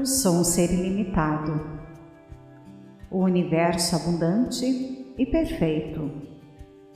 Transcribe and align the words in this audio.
Eu 0.00 0.06
sou 0.06 0.36
um 0.36 0.44
ser 0.44 0.72
ilimitado. 0.72 1.60
O 3.10 3.18
universo 3.18 3.94
abundante 3.96 5.14
e 5.18 5.26
perfeito 5.26 6.10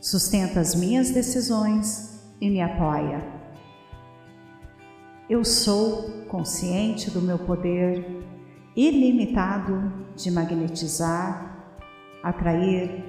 sustenta 0.01 0.59
as 0.59 0.75
minhas 0.75 1.11
decisões 1.11 2.19
e 2.41 2.49
me 2.49 2.63
apoia. 2.63 3.23
Eu 5.29 5.45
sou 5.45 6.25
consciente 6.29 7.11
do 7.11 7.21
meu 7.21 7.39
poder 7.39 8.25
ilimitado 8.75 9.93
de 10.17 10.31
magnetizar, 10.31 11.77
atrair, 12.23 13.05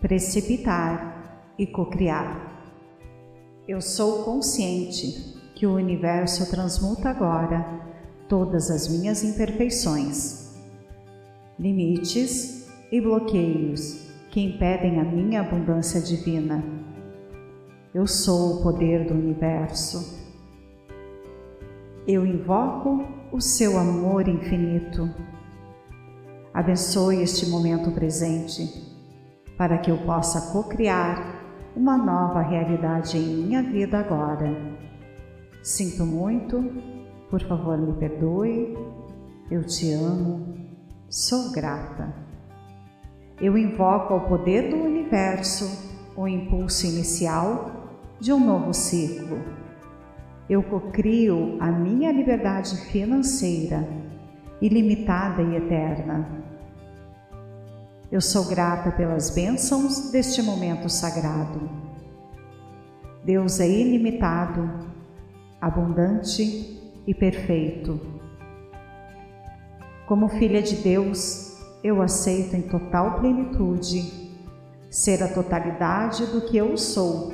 precipitar 0.00 1.52
e 1.56 1.68
cocriar. 1.68 2.82
Eu 3.68 3.80
sou 3.80 4.24
consciente 4.24 5.40
que 5.54 5.68
o 5.68 5.74
universo 5.76 6.50
transmuta 6.50 7.10
agora 7.10 7.89
todas 8.30 8.70
as 8.70 8.86
minhas 8.86 9.24
imperfeições, 9.24 10.56
limites 11.58 12.70
e 12.92 13.00
bloqueios 13.00 14.08
que 14.30 14.40
impedem 14.40 15.00
a 15.00 15.04
minha 15.04 15.40
abundância 15.40 16.00
divina. 16.00 16.62
Eu 17.92 18.06
sou 18.06 18.60
o 18.60 18.62
poder 18.62 19.08
do 19.08 19.14
universo. 19.14 20.30
Eu 22.06 22.24
invoco 22.24 23.04
o 23.32 23.40
seu 23.40 23.76
amor 23.76 24.28
infinito. 24.28 25.10
Abençoe 26.54 27.22
este 27.22 27.46
momento 27.46 27.90
presente 27.90 28.62
para 29.58 29.78
que 29.78 29.90
eu 29.90 29.98
possa 29.98 30.52
co-criar 30.52 31.42
uma 31.74 31.98
nova 31.98 32.42
realidade 32.42 33.18
em 33.18 33.42
minha 33.42 33.60
vida 33.60 33.98
agora. 33.98 34.56
Sinto 35.62 36.06
muito, 36.06 36.99
por 37.30 37.40
favor 37.42 37.78
me 37.78 37.92
perdoe, 37.92 38.76
eu 39.50 39.62
te 39.62 39.92
amo, 39.92 40.52
sou 41.08 41.52
grata. 41.52 42.12
Eu 43.40 43.56
invoco 43.56 44.12
ao 44.12 44.28
poder 44.28 44.68
do 44.68 44.76
universo 44.76 45.88
o 46.16 46.26
impulso 46.26 46.86
inicial 46.86 47.98
de 48.18 48.32
um 48.32 48.44
novo 48.44 48.74
ciclo. 48.74 49.38
Eu 50.48 50.62
cocrio 50.64 51.56
a 51.60 51.70
minha 51.70 52.10
liberdade 52.10 52.76
financeira, 52.90 53.88
ilimitada 54.60 55.40
e 55.40 55.54
eterna. 55.54 56.28
Eu 58.10 58.20
sou 58.20 58.44
grata 58.46 58.90
pelas 58.90 59.30
bênçãos 59.30 60.10
deste 60.10 60.42
momento 60.42 60.88
sagrado. 60.88 61.70
Deus 63.24 63.60
é 63.60 63.68
ilimitado, 63.68 64.68
abundante 65.60 66.79
e 67.06 67.14
perfeito. 67.14 68.00
Como 70.06 70.28
filha 70.28 70.60
de 70.60 70.76
Deus, 70.76 71.56
eu 71.82 72.02
aceito 72.02 72.56
em 72.56 72.62
total 72.62 73.20
plenitude 73.20 74.30
ser 74.90 75.22
a 75.22 75.32
totalidade 75.32 76.26
do 76.26 76.40
que 76.42 76.56
eu 76.56 76.76
sou, 76.76 77.32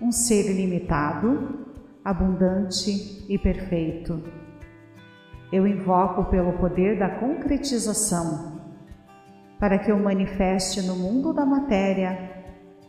um 0.00 0.12
ser 0.12 0.48
ilimitado, 0.50 1.66
abundante 2.04 3.24
e 3.28 3.36
perfeito. 3.36 4.22
Eu 5.52 5.66
invoco 5.66 6.30
pelo 6.30 6.52
poder 6.54 6.98
da 6.98 7.08
concretização 7.08 8.60
para 9.58 9.78
que 9.78 9.90
eu 9.90 9.98
manifeste 9.98 10.80
no 10.82 10.96
mundo 10.96 11.32
da 11.32 11.44
matéria 11.44 12.30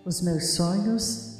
os 0.06 0.22
meus 0.22 0.56
sonhos 0.56 1.33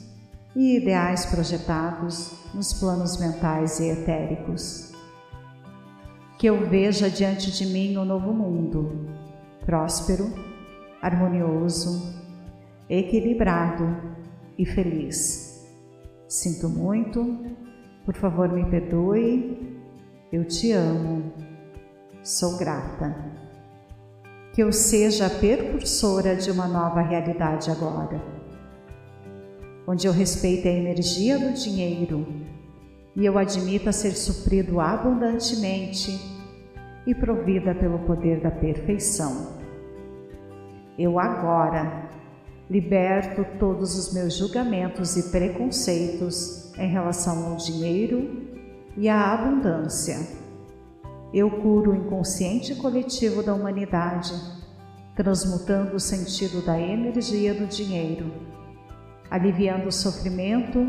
e 0.56 0.78
ideais 0.78 1.26
projetados 1.26 2.32
nos 2.54 2.74
planos 2.74 3.20
mentais 3.20 3.80
e 3.80 3.90
etéricos. 3.90 4.92
Que 6.38 6.48
eu 6.48 6.68
veja 6.70 7.10
diante 7.10 7.52
de 7.52 7.66
mim 7.66 7.98
um 7.98 8.06
novo 8.06 8.34
mundo, 8.34 9.08
próspero, 9.66 10.32
harmonioso, 11.02 12.14
equilibrado 12.90 13.98
e 14.58 14.66
feliz. 14.66 15.66
Sinto 16.28 16.70
muito, 16.70 17.46
por 18.06 18.16
favor 18.16 18.50
me 18.52 18.66
perdoe, 18.66 19.80
eu 20.32 20.46
te 20.46 20.72
amo, 20.72 21.32
sou 22.22 22.58
grata. 22.58 23.34
Que 24.54 24.62
eu 24.62 24.72
seja 24.72 25.28
a 25.28 25.30
percursora 25.30 26.36
de 26.36 26.52
uma 26.52 26.68
nova 26.68 27.02
realidade 27.02 27.72
agora, 27.72 28.22
onde 29.88 30.08
eu 30.08 30.14
respeite 30.14 30.68
a 30.68 30.72
energia 30.72 31.38
do 31.38 31.54
dinheiro. 31.54 32.26
E 33.16 33.26
eu 33.26 33.38
admita 33.38 33.92
ser 33.92 34.12
suprido 34.12 34.80
abundantemente 34.80 36.20
e 37.06 37.14
provida 37.14 37.76
pelo 37.76 38.00
poder 38.00 38.42
da 38.42 38.50
perfeição. 38.50 39.58
Eu 40.98 41.20
agora 41.20 42.10
liberto 42.70 43.46
todos 43.60 43.96
os 43.98 44.14
meus 44.14 44.36
julgamentos 44.36 45.18
e 45.18 45.32
preconceitos 45.32 46.72
em 46.78 46.88
relação 46.88 47.52
ao 47.52 47.58
dinheiro 47.58 48.48
e 48.98 49.10
à 49.10 49.34
abundância. 49.34 50.18
Eu 51.34 51.50
curo 51.50 51.92
o 51.92 51.96
inconsciente 51.96 52.76
coletivo 52.76 53.44
da 53.44 53.54
humanidade, 53.54 54.34
transmutando 55.16 55.96
o 55.96 56.00
sentido 56.00 56.64
da 56.66 56.80
energia 56.80 57.54
do 57.54 57.66
dinheiro, 57.66 58.32
aliviando 59.30 59.88
o 59.88 59.92
sofrimento 59.92 60.88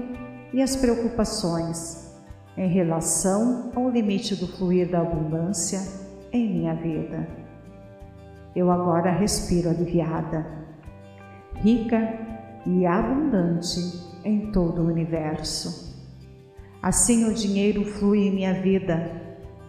e 0.52 0.62
as 0.62 0.76
preocupações 0.76 2.12
em 2.56 2.68
relação 2.68 3.72
ao 3.74 3.90
limite 3.90 4.36
do 4.36 4.46
fluir 4.46 4.90
da 4.90 5.00
abundância 5.00 5.80
em 6.32 6.52
minha 6.52 6.74
vida. 6.74 7.26
Eu 8.54 8.70
agora 8.70 9.10
respiro 9.10 9.70
aliviada, 9.70 10.46
rica 11.56 11.98
e 12.64 12.86
abundante 12.86 13.80
em 14.24 14.52
todo 14.52 14.82
o 14.82 14.86
universo. 14.86 15.92
Assim 16.80 17.24
o 17.28 17.34
dinheiro 17.34 17.84
flui 17.84 18.28
em 18.28 18.34
minha 18.34 18.54
vida 18.54 19.22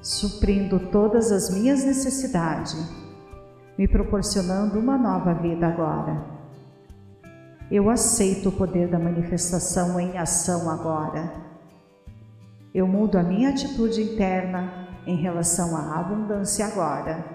suprindo 0.05 0.79
todas 0.91 1.31
as 1.31 1.49
minhas 1.49 1.83
necessidades, 1.83 2.77
me 3.75 3.87
proporcionando 3.87 4.77
uma 4.77 4.99
nova 4.99 5.33
vida 5.33 5.65
agora. 5.67 6.34
Eu 7.71 7.89
aceito 7.89 8.49
o 8.49 8.51
poder 8.51 8.87
da 8.87 8.99
manifestação 8.99 9.99
em 9.99 10.19
ação 10.19 10.69
agora. 10.69 11.33
Eu 12.71 12.87
mudo 12.87 13.17
a 13.17 13.23
minha 13.23 13.49
atitude 13.49 14.03
interna 14.03 14.87
em 15.07 15.15
relação 15.15 15.75
à 15.75 15.99
abundância 15.99 16.67
agora. 16.67 17.25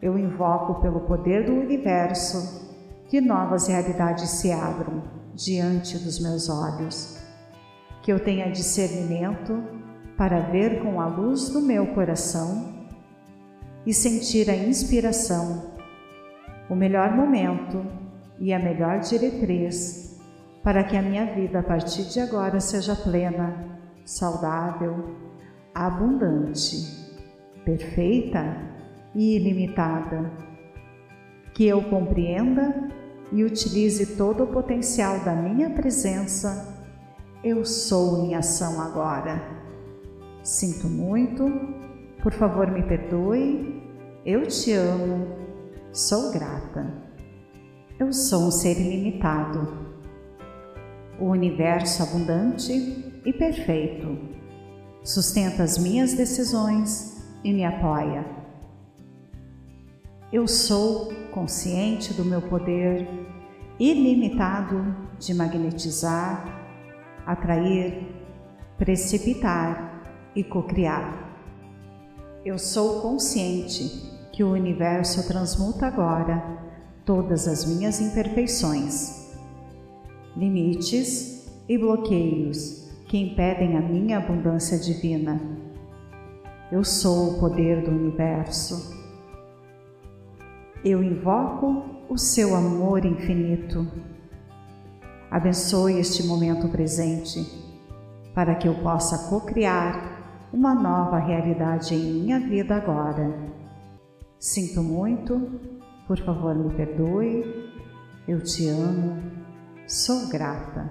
Eu 0.00 0.18
invoco 0.18 0.80
pelo 0.80 1.00
poder 1.00 1.44
do 1.44 1.52
universo 1.52 2.70
que 3.08 3.20
novas 3.20 3.66
realidades 3.66 4.30
se 4.30 4.50
abram 4.50 5.02
diante 5.34 5.98
dos 5.98 6.18
meus 6.18 6.48
olhos, 6.48 7.18
que 8.02 8.10
eu 8.10 8.18
tenha 8.18 8.50
discernimento 8.50 9.62
para 10.16 10.40
ver 10.40 10.82
com 10.82 10.98
a 10.98 11.06
luz 11.06 11.50
do 11.50 11.60
meu 11.60 11.88
coração 11.88 12.72
e 13.84 13.92
sentir 13.92 14.48
a 14.48 14.56
inspiração, 14.56 15.72
o 16.70 16.74
melhor 16.74 17.14
momento 17.14 17.99
e 18.40 18.52
a 18.52 18.58
melhor 18.58 19.00
diretriz 19.00 20.18
para 20.64 20.82
que 20.82 20.96
a 20.96 21.02
minha 21.02 21.26
vida 21.26 21.60
a 21.60 21.62
partir 21.62 22.04
de 22.04 22.18
agora 22.18 22.58
seja 22.58 22.96
plena, 22.96 23.78
saudável, 24.04 25.14
abundante, 25.74 26.76
perfeita 27.64 28.56
e 29.14 29.36
ilimitada. 29.36 30.30
Que 31.54 31.66
eu 31.66 31.82
compreenda 31.84 32.88
e 33.30 33.44
utilize 33.44 34.16
todo 34.16 34.44
o 34.44 34.48
potencial 34.48 35.20
da 35.20 35.34
minha 35.34 35.70
presença. 35.70 36.74
Eu 37.44 37.64
sou 37.64 38.24
em 38.24 38.34
ação 38.34 38.80
agora 38.80 39.60
Sinto 40.42 40.88
muito, 40.88 41.44
por 42.22 42.32
favor 42.32 42.70
me 42.70 42.82
perdoe, 42.82 43.82
eu 44.24 44.46
te 44.46 44.72
amo, 44.72 45.28
sou 45.92 46.32
grata. 46.32 47.09
Eu 48.00 48.14
sou 48.14 48.44
um 48.44 48.50
ser 48.50 48.80
ilimitado. 48.80 49.76
O 51.20 51.26
universo 51.26 52.02
abundante 52.02 52.72
e 53.26 53.30
perfeito 53.30 54.18
sustenta 55.04 55.62
as 55.62 55.76
minhas 55.76 56.14
decisões 56.14 57.22
e 57.44 57.52
me 57.52 57.62
apoia. 57.62 58.24
Eu 60.32 60.48
sou 60.48 61.12
consciente 61.30 62.14
do 62.14 62.24
meu 62.24 62.40
poder 62.40 63.06
ilimitado 63.78 64.96
de 65.18 65.34
magnetizar, 65.34 66.42
atrair, 67.26 68.08
precipitar 68.78 70.30
e 70.34 70.42
cocriar. 70.42 71.36
Eu 72.46 72.58
sou 72.58 73.02
consciente 73.02 74.10
que 74.32 74.42
o 74.42 74.52
universo 74.52 75.28
transmuta 75.28 75.86
agora 75.86 76.69
todas 77.04 77.48
as 77.48 77.64
minhas 77.64 78.00
imperfeições, 78.00 79.34
limites 80.36 81.50
e 81.68 81.76
bloqueios 81.78 82.88
que 83.06 83.18
impedem 83.18 83.76
a 83.76 83.80
minha 83.80 84.18
abundância 84.18 84.78
divina. 84.78 85.40
Eu 86.70 86.84
sou 86.84 87.32
o 87.32 87.40
poder 87.40 87.82
do 87.82 87.90
universo. 87.90 88.96
Eu 90.84 91.02
invoco 91.02 91.84
o 92.08 92.16
seu 92.16 92.54
amor 92.54 93.04
infinito. 93.04 93.86
Abençoe 95.30 95.98
este 95.98 96.24
momento 96.24 96.68
presente 96.68 97.44
para 98.34 98.54
que 98.54 98.68
eu 98.68 98.74
possa 98.76 99.28
co-criar 99.28 100.48
uma 100.52 100.74
nova 100.74 101.18
realidade 101.18 101.94
em 101.94 102.22
minha 102.22 102.40
vida 102.40 102.76
agora. 102.76 103.32
Sinto 104.38 104.82
muito, 104.82 105.60
por 106.10 106.18
favor 106.18 106.56
me 106.56 106.74
perdoe, 106.74 107.70
eu 108.26 108.42
te 108.42 108.66
amo, 108.66 109.22
sou 109.86 110.28
grata. 110.28 110.90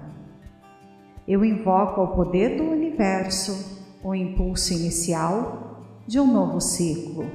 Eu 1.28 1.44
invoco 1.44 2.00
ao 2.00 2.16
poder 2.16 2.56
do 2.56 2.64
universo 2.64 3.84
o 4.02 4.14
impulso 4.14 4.72
inicial 4.72 5.84
de 6.06 6.18
um 6.18 6.32
novo 6.32 6.58
ciclo 6.58 7.26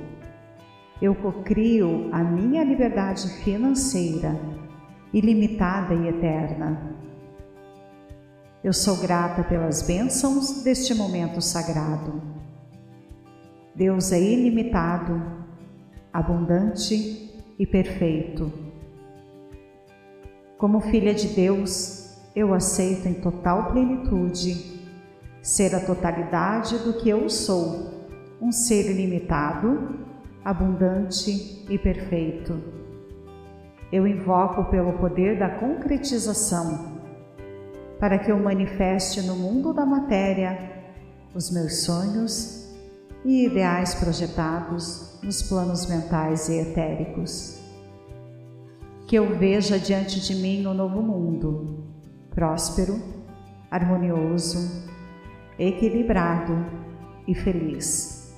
eu 1.01 1.13
cocrio 1.13 2.09
a 2.11 2.23
minha 2.23 2.63
liberdade 2.63 3.27
financeira, 3.43 4.35
ilimitada 5.13 5.93
e 5.93 6.07
eterna. 6.07 6.95
Eu 8.63 8.71
sou 8.71 8.97
grata 8.97 9.43
pelas 9.43 9.81
bênçãos 9.81 10.63
deste 10.63 10.95
momento 10.95 11.41
sagrado. 11.41 12.21
Deus 13.75 14.13
é 14.13 14.19
ilimitado, 14.19 15.21
abundante 16.13 17.24
e 17.57 17.65
perfeito. 17.65 18.51
Como 20.57 20.81
filha 20.81 21.13
de 21.13 21.27
Deus, 21.29 22.17
eu 22.35 22.53
aceito 22.53 23.07
em 23.07 23.13
total 23.13 23.71
plenitude 23.71 24.81
ser 25.41 25.75
a 25.75 25.79
totalidade 25.79 26.77
do 26.79 26.93
que 26.93 27.07
eu 27.09 27.29
sou, 27.29 28.09
um 28.41 28.51
ser 28.51 28.89
ilimitado 28.89 29.99
abundante 30.43 31.65
e 31.69 31.77
perfeito. 31.77 32.61
Eu 33.91 34.07
invoco 34.07 34.65
pelo 34.65 34.93
poder 34.93 35.37
da 35.37 35.49
concretização, 35.49 36.99
para 37.99 38.17
que 38.17 38.31
eu 38.31 38.37
manifeste 38.37 39.21
no 39.21 39.35
mundo 39.35 39.73
da 39.73 39.85
matéria 39.85 40.83
os 41.33 41.51
meus 41.51 41.83
sonhos 41.83 42.64
e 43.25 43.47
ideais 43.47 43.95
projetados 43.95 45.19
nos 45.21 45.41
planos 45.41 45.87
mentais 45.87 46.47
e 46.47 46.59
etéricos. 46.59 47.59
Que 49.07 49.17
eu 49.17 49.37
veja 49.37 49.77
diante 49.77 50.21
de 50.21 50.35
mim 50.35 50.65
um 50.65 50.73
novo 50.73 51.01
mundo, 51.01 51.83
próspero, 52.29 53.01
harmonioso, 53.69 54.89
equilibrado 55.59 56.65
e 57.27 57.35
feliz. 57.35 58.33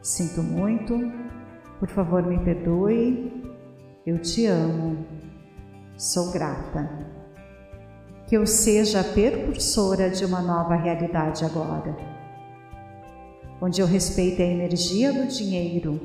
Sinto 0.00 0.42
muito 0.42 0.94
por 1.80 1.88
favor, 1.88 2.22
me 2.22 2.38
perdoe. 2.38 3.42
Eu 4.04 4.18
te 4.18 4.44
amo. 4.44 5.06
Sou 5.96 6.30
grata. 6.30 6.90
Que 8.26 8.36
eu 8.36 8.46
seja 8.46 9.00
a 9.00 9.04
percursora 9.04 10.10
de 10.10 10.22
uma 10.26 10.42
nova 10.42 10.74
realidade 10.76 11.42
agora, 11.42 11.96
onde 13.60 13.80
eu 13.80 13.86
respeite 13.86 14.40
a 14.42 14.46
energia 14.46 15.12
do 15.12 15.26
dinheiro 15.26 16.00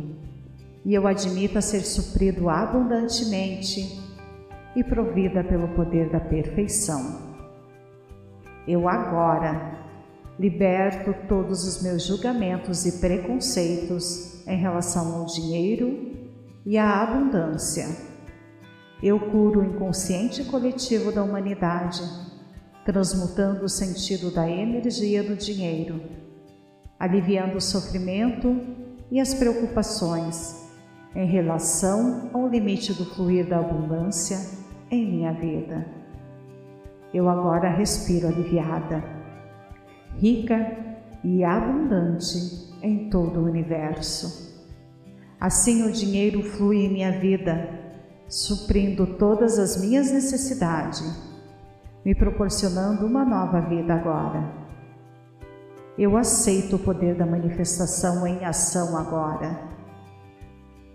e 0.83 0.93
eu 0.93 1.07
admita 1.07 1.61
ser 1.61 1.81
suprido 1.81 2.49
abundantemente 2.49 3.99
e 4.75 4.83
provida 4.83 5.43
pelo 5.43 5.69
poder 5.69 6.09
da 6.09 6.19
perfeição. 6.19 7.33
Eu 8.67 8.87
agora 8.87 9.85
liberto 10.37 11.15
todos 11.27 11.65
os 11.65 11.81
meus 11.81 12.03
julgamentos 12.03 12.85
e 12.85 12.99
preconceitos 12.99 14.45
em 14.45 14.57
relação 14.57 15.15
ao 15.15 15.25
dinheiro 15.25 16.13
e 16.65 16.77
à 16.77 17.01
abundância. 17.01 17.87
Eu 19.01 19.19
curo 19.19 19.61
o 19.61 19.65
inconsciente 19.65 20.43
coletivo 20.43 21.11
da 21.11 21.23
humanidade, 21.23 22.01
transmutando 22.83 23.65
o 23.65 23.69
sentido 23.69 24.31
da 24.31 24.49
energia 24.49 25.23
do 25.23 25.35
dinheiro, 25.35 26.01
aliviando 27.05 27.57
o 27.57 27.61
sofrimento 27.61 28.59
e 29.11 29.19
as 29.19 29.33
preocupações 29.33 30.65
em 31.15 31.25
relação 31.27 32.29
ao 32.33 32.47
limite 32.47 32.93
do 32.93 33.05
fluir 33.05 33.47
da 33.47 33.59
abundância 33.59 34.37
em 34.89 35.05
minha 35.05 35.31
vida. 35.31 35.85
Eu 37.13 37.29
agora 37.29 37.69
respiro 37.69 38.27
aliviada, 38.27 39.03
rica 40.17 40.77
e 41.23 41.43
abundante 41.43 42.73
em 42.81 43.09
todo 43.09 43.39
o 43.39 43.45
universo. 43.45 44.65
Assim 45.39 45.83
o 45.83 45.91
dinheiro 45.91 46.41
flui 46.41 46.85
em 46.85 46.91
minha 46.91 47.11
vida, 47.19 47.69
suprindo 48.27 49.05
todas 49.05 49.59
as 49.59 49.79
minhas 49.79 50.11
necessidades, 50.11 51.03
me 52.03 52.15
proporcionando 52.15 53.05
uma 53.05 53.23
nova 53.23 53.61
vida 53.61 53.93
agora. 53.93 54.64
Eu 55.97 56.17
aceito 56.17 56.75
o 56.75 56.79
poder 56.79 57.15
da 57.15 57.25
manifestação 57.25 58.27
em 58.27 58.43
ação 58.43 58.97
agora. 58.97 59.57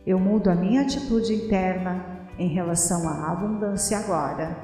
Eu 0.06 0.18
mudo 0.18 0.50
a 0.50 0.54
minha 0.54 0.82
atitude 0.82 1.32
interna 1.34 2.04
em 2.38 2.48
relação 2.48 3.08
à 3.08 3.32
abundância 3.32 3.96
agora. 3.96 4.54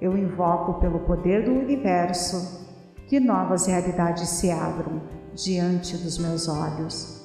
Eu 0.00 0.18
invoco 0.18 0.80
pelo 0.80 1.00
poder 1.00 1.44
do 1.44 1.52
universo 1.52 2.66
que 3.06 3.20
novas 3.20 3.66
realidades 3.66 4.28
se 4.28 4.50
abram 4.50 5.00
diante 5.34 5.96
dos 5.96 6.18
meus 6.18 6.48
olhos, 6.48 7.24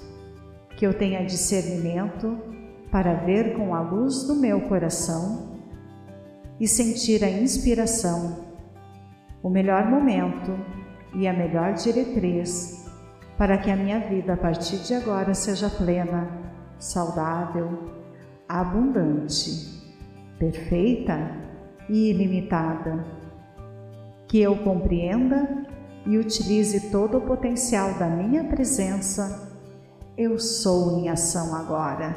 que 0.77 0.85
eu 0.85 0.93
tenha 0.93 1.25
discernimento 1.25 2.37
para 2.91 3.15
ver 3.15 3.55
com 3.55 3.73
a 3.73 3.81
luz 3.81 4.23
do 4.23 4.35
meu 4.35 4.61
coração 4.61 5.57
e 6.59 6.67
sentir 6.67 7.23
a 7.23 7.29
inspiração, 7.29 8.45
o 9.41 9.49
melhor 9.49 9.89
momento 9.89 10.51
e 11.17 11.27
a 11.27 11.33
melhor 11.33 11.73
diretriz 11.73 12.85
para 13.37 13.57
que 13.57 13.71
a 13.71 13.75
minha 13.75 13.99
vida 13.99 14.33
a 14.33 14.37
partir 14.37 14.77
de 14.77 14.93
agora 14.93 15.33
seja 15.33 15.67
plena, 15.67 16.29
saudável, 16.77 17.91
abundante, 18.47 19.83
perfeita 20.37 21.17
e 21.89 22.11
ilimitada. 22.11 23.03
Que 24.27 24.41
eu 24.41 24.57
compreenda 24.57 25.65
e 26.05 26.17
utilize 26.17 26.91
todo 26.91 27.17
o 27.17 27.21
potencial 27.21 27.95
da 27.95 28.07
minha 28.07 28.43
presença, 28.43 29.51
eu 30.15 30.37
sou 30.37 30.99
em 30.99 31.09
ação 31.09 31.55
agora. 31.55 32.15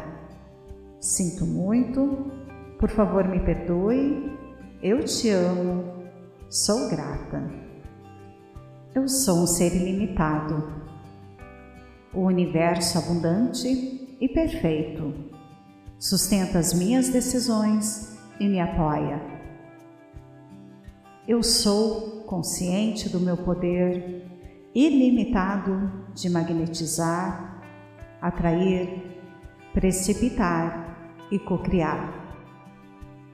Sinto 1.00 1.46
muito, 1.46 2.30
por 2.78 2.90
favor 2.90 3.26
me 3.26 3.40
perdoe, 3.40 4.38
eu 4.82 5.02
te 5.04 5.30
amo, 5.30 6.04
sou 6.50 6.88
grata. 6.90 7.59
Eu 8.92 9.06
sou 9.06 9.44
um 9.44 9.46
ser 9.46 9.72
ilimitado, 9.72 10.68
o 12.12 12.22
universo 12.22 12.98
abundante 12.98 14.16
e 14.20 14.28
perfeito 14.28 15.14
sustenta 15.96 16.58
as 16.58 16.74
minhas 16.74 17.08
decisões 17.08 18.18
e 18.40 18.48
me 18.48 18.58
apoia. 18.58 19.22
Eu 21.28 21.40
sou 21.40 22.24
consciente 22.24 23.08
do 23.08 23.20
meu 23.20 23.36
poder 23.36 24.26
ilimitado 24.74 25.92
de 26.12 26.28
magnetizar, 26.28 27.62
atrair, 28.20 29.20
precipitar 29.72 31.14
e 31.30 31.38
cocriar. 31.38 32.12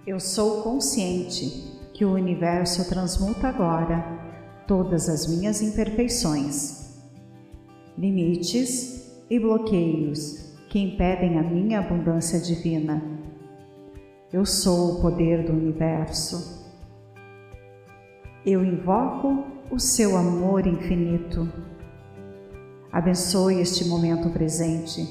Eu 0.06 0.20
sou 0.20 0.62
consciente 0.62 1.80
que 1.94 2.04
o 2.04 2.12
universo 2.12 2.86
transmuta 2.90 3.48
agora 3.48 4.15
todas 4.66 5.08
as 5.08 5.26
minhas 5.26 5.62
imperfeições, 5.62 6.98
limites 7.96 9.24
e 9.30 9.38
bloqueios 9.38 10.54
que 10.68 10.78
impedem 10.78 11.38
a 11.38 11.42
minha 11.42 11.80
abundância 11.80 12.38
divina. 12.40 13.02
Eu 14.32 14.44
sou 14.44 14.98
o 14.98 15.00
poder 15.00 15.44
do 15.44 15.52
universo 15.52 16.56
eu 18.46 18.64
invoco 18.64 19.44
o 19.72 19.80
seu 19.80 20.16
amor 20.16 20.68
infinito. 20.68 21.48
Abençoe 22.92 23.60
este 23.60 23.88
momento 23.88 24.30
presente 24.30 25.04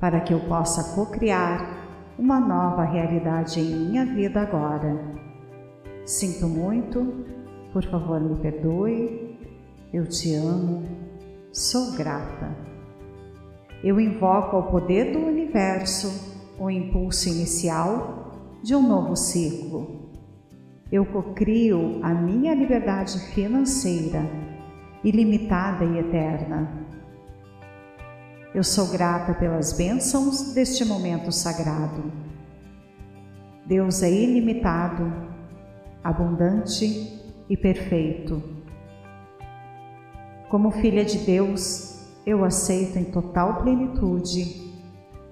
para 0.00 0.18
que 0.18 0.34
eu 0.34 0.40
possa 0.40 0.96
co-criar 0.96 1.86
uma 2.18 2.40
nova 2.40 2.82
realidade 2.82 3.60
em 3.60 3.86
minha 3.86 4.04
vida 4.04 4.40
agora. 4.40 4.98
Sinto 6.04 6.48
muito, 6.48 7.24
por 7.72 7.84
favor 7.84 8.20
me 8.20 8.36
perdoe, 8.40 9.38
eu 9.92 10.06
te 10.06 10.34
amo, 10.34 10.84
sou 11.52 11.92
grata. 11.92 12.56
Eu 13.82 14.00
invoco 14.00 14.56
ao 14.56 14.70
poder 14.70 15.12
do 15.12 15.18
universo 15.20 16.38
o 16.58 16.70
impulso 16.70 17.28
inicial 17.28 18.32
de 18.62 18.74
um 18.74 18.86
novo 18.86 19.16
ciclo 19.16 20.00
eu 20.92 21.06
cocrio 21.06 22.00
a 22.02 22.12
minha 22.12 22.52
liberdade 22.52 23.16
financeira, 23.32 24.28
ilimitada 25.04 25.84
e 25.84 25.98
eterna. 25.98 26.68
Eu 28.52 28.64
sou 28.64 28.88
grata 28.88 29.32
pelas 29.34 29.72
bênçãos 29.72 30.52
deste 30.52 30.84
momento 30.84 31.30
sagrado. 31.30 32.12
Deus 33.64 34.02
é 34.02 34.10
ilimitado, 34.10 35.12
abundante 36.02 37.19
e 37.50 37.56
perfeito. 37.56 38.40
Como 40.48 40.70
filha 40.70 41.04
de 41.04 41.18
Deus, 41.18 42.08
eu 42.24 42.44
aceito 42.44 42.96
em 42.96 43.04
total 43.04 43.60
plenitude 43.62 44.70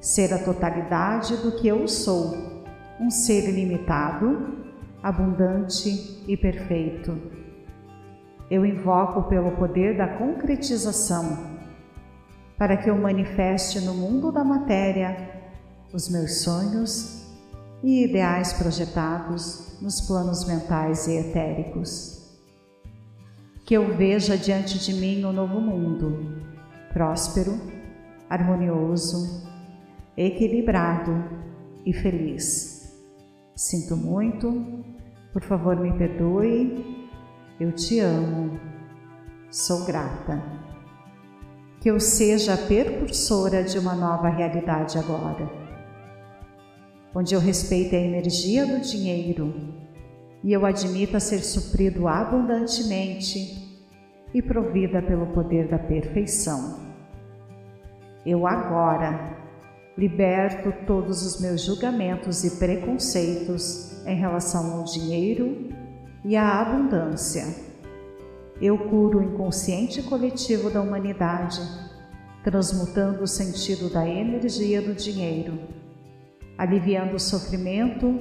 ser 0.00 0.34
a 0.34 0.38
totalidade 0.38 1.36
do 1.36 1.52
que 1.52 1.68
eu 1.68 1.86
sou, 1.86 2.36
um 3.00 3.08
ser 3.08 3.48
ilimitado, 3.48 4.58
abundante 5.00 6.24
e 6.26 6.36
perfeito. 6.36 7.16
Eu 8.50 8.66
invoco 8.66 9.28
pelo 9.28 9.52
poder 9.52 9.96
da 9.96 10.08
concretização 10.08 11.56
para 12.56 12.76
que 12.76 12.90
eu 12.90 12.96
manifeste 12.96 13.80
no 13.80 13.94
mundo 13.94 14.32
da 14.32 14.42
matéria 14.42 15.16
os 15.92 16.08
meus 16.08 16.42
sonhos 16.42 17.17
e 17.82 18.04
ideais 18.04 18.52
projetados 18.52 19.78
nos 19.80 20.00
planos 20.00 20.44
mentais 20.46 21.06
e 21.06 21.16
etéricos. 21.16 22.18
Que 23.64 23.74
eu 23.74 23.96
veja 23.96 24.36
diante 24.36 24.78
de 24.78 24.94
mim 24.94 25.24
um 25.24 25.32
novo 25.32 25.60
mundo, 25.60 26.42
próspero, 26.92 27.58
harmonioso, 28.28 29.46
equilibrado 30.16 31.24
e 31.84 31.92
feliz. 31.92 32.92
Sinto 33.54 33.96
muito, 33.96 34.84
por 35.32 35.42
favor 35.42 35.76
me 35.76 35.92
perdoe, 35.92 37.06
eu 37.60 37.72
te 37.72 38.00
amo, 38.00 38.58
sou 39.50 39.84
grata. 39.84 40.42
Que 41.80 41.90
eu 41.90 42.00
seja 42.00 42.54
a 42.54 42.56
percursora 42.56 43.62
de 43.62 43.78
uma 43.78 43.94
nova 43.94 44.28
realidade 44.28 44.98
agora, 44.98 45.67
onde 47.14 47.34
eu 47.34 47.40
respeite 47.40 47.94
a 47.96 48.00
energia 48.00 48.66
do 48.66 48.80
dinheiro 48.80 49.54
e 50.44 50.52
eu 50.52 50.64
admita 50.64 51.18
ser 51.18 51.40
suprido 51.40 52.06
abundantemente 52.06 53.82
e 54.32 54.42
provida 54.42 55.02
pelo 55.02 55.26
poder 55.28 55.68
da 55.68 55.78
perfeição. 55.78 56.80
Eu 58.24 58.46
agora 58.46 59.36
liberto 59.96 60.72
todos 60.86 61.22
os 61.24 61.40
meus 61.40 61.62
julgamentos 61.62 62.44
e 62.44 62.58
preconceitos 62.58 64.06
em 64.06 64.16
relação 64.16 64.78
ao 64.78 64.84
dinheiro 64.84 65.70
e 66.24 66.36
à 66.36 66.60
abundância 66.60 67.68
eu 68.60 68.76
curo 68.76 69.20
o 69.20 69.22
inconsciente 69.22 70.02
coletivo 70.02 70.68
da 70.68 70.80
humanidade, 70.80 71.60
transmutando 72.42 73.22
o 73.22 73.26
sentido 73.26 73.88
da 73.88 74.06
energia 74.06 74.82
do 74.82 74.94
dinheiro, 74.94 75.58
aliviando 76.58 77.14
o 77.14 77.20
sofrimento 77.20 78.18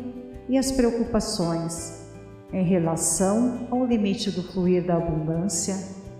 e 0.47 0.57
as 0.57 0.71
preocupações 0.71 2.07
em 2.53 2.63
relação 2.63 3.67
ao 3.69 3.85
limite 3.85 4.31
do 4.31 4.43
fluir 4.43 4.85
da 4.85 4.95
abundância 4.95 5.75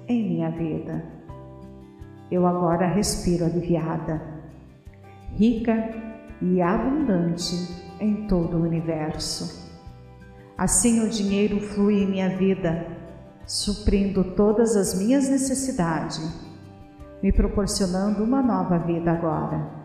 em 0.08 0.28
minha 0.28 0.50
vida. 0.50 1.06
Eu 2.30 2.46
agora 2.46 2.88
respiro 2.88 3.46
aliviada, 3.46 4.22
rica 5.36 5.94
e 6.42 6.62
abundante 6.62 7.56
em 8.02 8.28
todo 8.28 8.58
o 8.58 8.64
universo. 8.64 9.72
Assim 10.58 11.06
o 11.06 11.10
dinheiro 11.10 11.62
flui 11.62 12.04
em 12.04 12.08
minha 12.08 12.36
vida 12.36 12.98
suprindo 13.46 14.36
todas 14.36 14.76
as 14.76 14.94
minhas 14.94 15.30
necessidades, 15.30 16.20
me 17.24 17.32
proporcionando 17.32 18.22
uma 18.22 18.44
nova 18.44 18.78
vida 18.78 19.10
agora. 19.10 19.77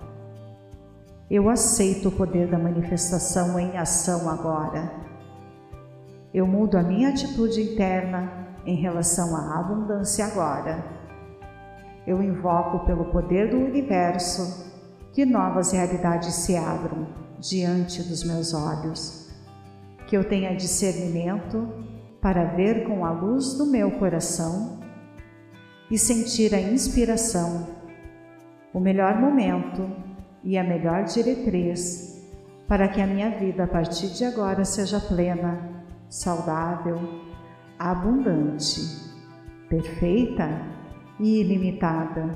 Eu 1.32 1.48
aceito 1.48 2.10
o 2.10 2.12
poder 2.12 2.46
da 2.46 2.58
manifestação 2.58 3.58
em 3.58 3.78
ação 3.78 4.28
agora. 4.28 4.92
Eu 6.34 6.46
mudo 6.46 6.76
a 6.76 6.82
minha 6.82 7.08
atitude 7.08 7.58
interna 7.62 8.30
em 8.66 8.76
relação 8.76 9.34
à 9.34 9.58
abundância 9.58 10.26
agora. 10.26 10.84
Eu 12.06 12.22
invoco 12.22 12.84
pelo 12.84 13.06
poder 13.06 13.48
do 13.48 13.56
universo 13.56 14.70
que 15.14 15.24
novas 15.24 15.72
realidades 15.72 16.34
se 16.34 16.54
abram 16.54 17.06
diante 17.40 18.02
dos 18.02 18.24
meus 18.24 18.52
olhos, 18.52 19.34
que 20.06 20.14
eu 20.14 20.28
tenha 20.28 20.54
discernimento 20.54 21.66
para 22.20 22.44
ver 22.44 22.86
com 22.86 23.06
a 23.06 23.10
luz 23.10 23.54
do 23.54 23.64
meu 23.64 23.92
coração 23.92 24.80
e 25.90 25.96
sentir 25.96 26.54
a 26.54 26.60
inspiração, 26.60 27.68
o 28.74 28.78
melhor 28.78 29.18
momento 29.18 30.11
e 30.42 30.58
a 30.58 30.64
melhor 30.64 31.04
diretriz 31.04 32.22
para 32.68 32.88
que 32.88 33.00
a 33.00 33.06
minha 33.06 33.30
vida 33.30 33.64
a 33.64 33.66
partir 33.66 34.08
de 34.08 34.24
agora 34.24 34.64
seja 34.64 34.98
plena, 35.00 35.84
saudável, 36.08 37.00
abundante, 37.78 38.80
perfeita 39.68 40.48
e 41.20 41.40
ilimitada. 41.40 42.30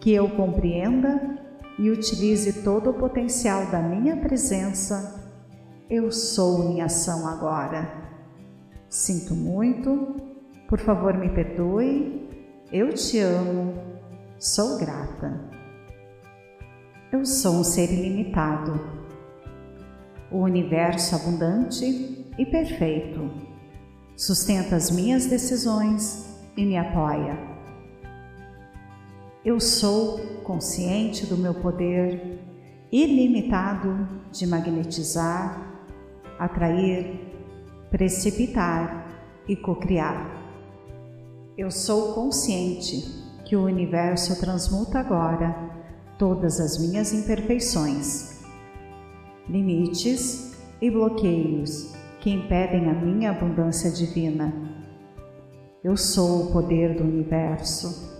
Que 0.00 0.12
eu 0.12 0.28
compreenda 0.30 1.38
e 1.78 1.90
utilize 1.90 2.62
todo 2.62 2.90
o 2.90 2.94
potencial 2.94 3.66
da 3.66 3.80
minha 3.80 4.16
presença. 4.16 5.32
Eu 5.88 6.10
sou 6.10 6.70
em 6.70 6.82
ação 6.82 7.26
agora 7.26 8.04
Sinto 8.94 9.34
muito, 9.34 10.14
por 10.68 10.78
favor 10.78 11.14
me 11.14 11.28
perdoe, 11.28 12.30
eu 12.72 12.94
te 12.94 13.18
amo, 13.18 13.74
sou 14.38 14.78
grata. 14.78 15.53
Eu 17.14 17.24
sou 17.24 17.60
um 17.60 17.62
ser 17.62 17.92
ilimitado, 17.92 18.72
o 20.32 20.38
universo 20.38 21.14
abundante 21.14 22.26
e 22.36 22.44
perfeito 22.44 23.30
sustenta 24.16 24.74
as 24.74 24.90
minhas 24.90 25.24
decisões 25.24 26.28
e 26.56 26.66
me 26.66 26.76
apoia. 26.76 27.38
Eu 29.44 29.60
sou 29.60 30.18
consciente 30.42 31.24
do 31.24 31.36
meu 31.36 31.54
poder 31.54 32.40
ilimitado 32.90 34.08
de 34.32 34.44
magnetizar, 34.44 35.86
atrair, 36.36 37.32
precipitar 37.92 39.06
e 39.46 39.54
cocriar. 39.54 40.32
Eu 41.56 41.70
sou 41.70 42.12
consciente 42.12 43.04
que 43.44 43.54
o 43.54 43.62
universo 43.62 44.40
transmuta 44.40 44.98
agora 44.98 45.83
todas 46.18 46.60
as 46.60 46.78
minhas 46.78 47.12
imperfeições, 47.12 48.42
limites 49.48 50.54
e 50.80 50.90
bloqueios 50.90 51.92
que 52.20 52.30
impedem 52.30 52.88
a 52.88 52.94
minha 52.94 53.30
abundância 53.30 53.90
divina. 53.90 54.52
Eu 55.82 55.96
sou 55.96 56.44
o 56.44 56.52
poder 56.52 56.96
do 56.96 57.04
universo. 57.04 58.12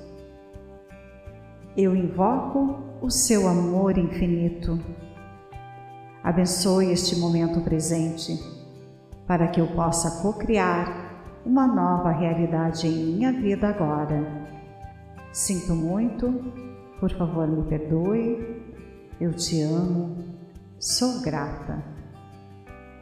Eu 1.76 1.96
invoco 1.96 2.78
o 3.00 3.10
seu 3.10 3.48
amor 3.48 3.96
infinito. 3.96 4.78
Abençoe 6.22 6.92
este 6.92 7.16
momento 7.16 7.60
presente 7.62 8.38
para 9.26 9.48
que 9.48 9.60
eu 9.60 9.66
possa 9.68 10.22
co-criar 10.22 11.40
uma 11.44 11.66
nova 11.66 12.10
realidade 12.10 12.86
em 12.86 13.14
minha 13.14 13.32
vida 13.32 13.68
agora. 13.68 14.46
Sinto 15.32 15.74
muito, 15.74 16.42
por 17.00 17.10
favor 17.12 17.46
me 17.46 17.62
perdoe, 17.68 18.62
eu 19.20 19.32
te 19.32 19.60
amo, 19.62 20.16
sou 20.78 21.20
grata. 21.22 21.82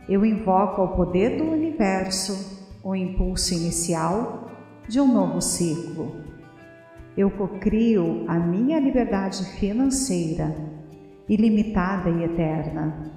Eu 0.08 0.24
invoco 0.24 0.80
ao 0.80 0.96
poder 0.96 1.38
do 1.38 1.44
universo 1.44 2.70
o 2.82 2.94
impulso 2.94 3.54
inicial 3.54 4.50
de 4.88 5.00
um 5.00 5.12
novo 5.12 5.40
ciclo. 5.40 6.16
Eu 7.16 7.30
cocrio 7.30 8.24
a 8.26 8.38
minha 8.38 8.80
liberdade 8.80 9.44
financeira, 9.58 10.54
ilimitada 11.28 12.10
e 12.10 12.24
eterna 12.24 13.12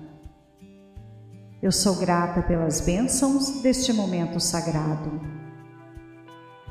eu 1.65 1.71
sou 1.71 1.95
grata 1.95 2.43
pelas 2.43 2.81
bênçãos 2.81 3.63
deste 3.63 3.91
momento 3.91 4.39
sagrado. 4.39 5.19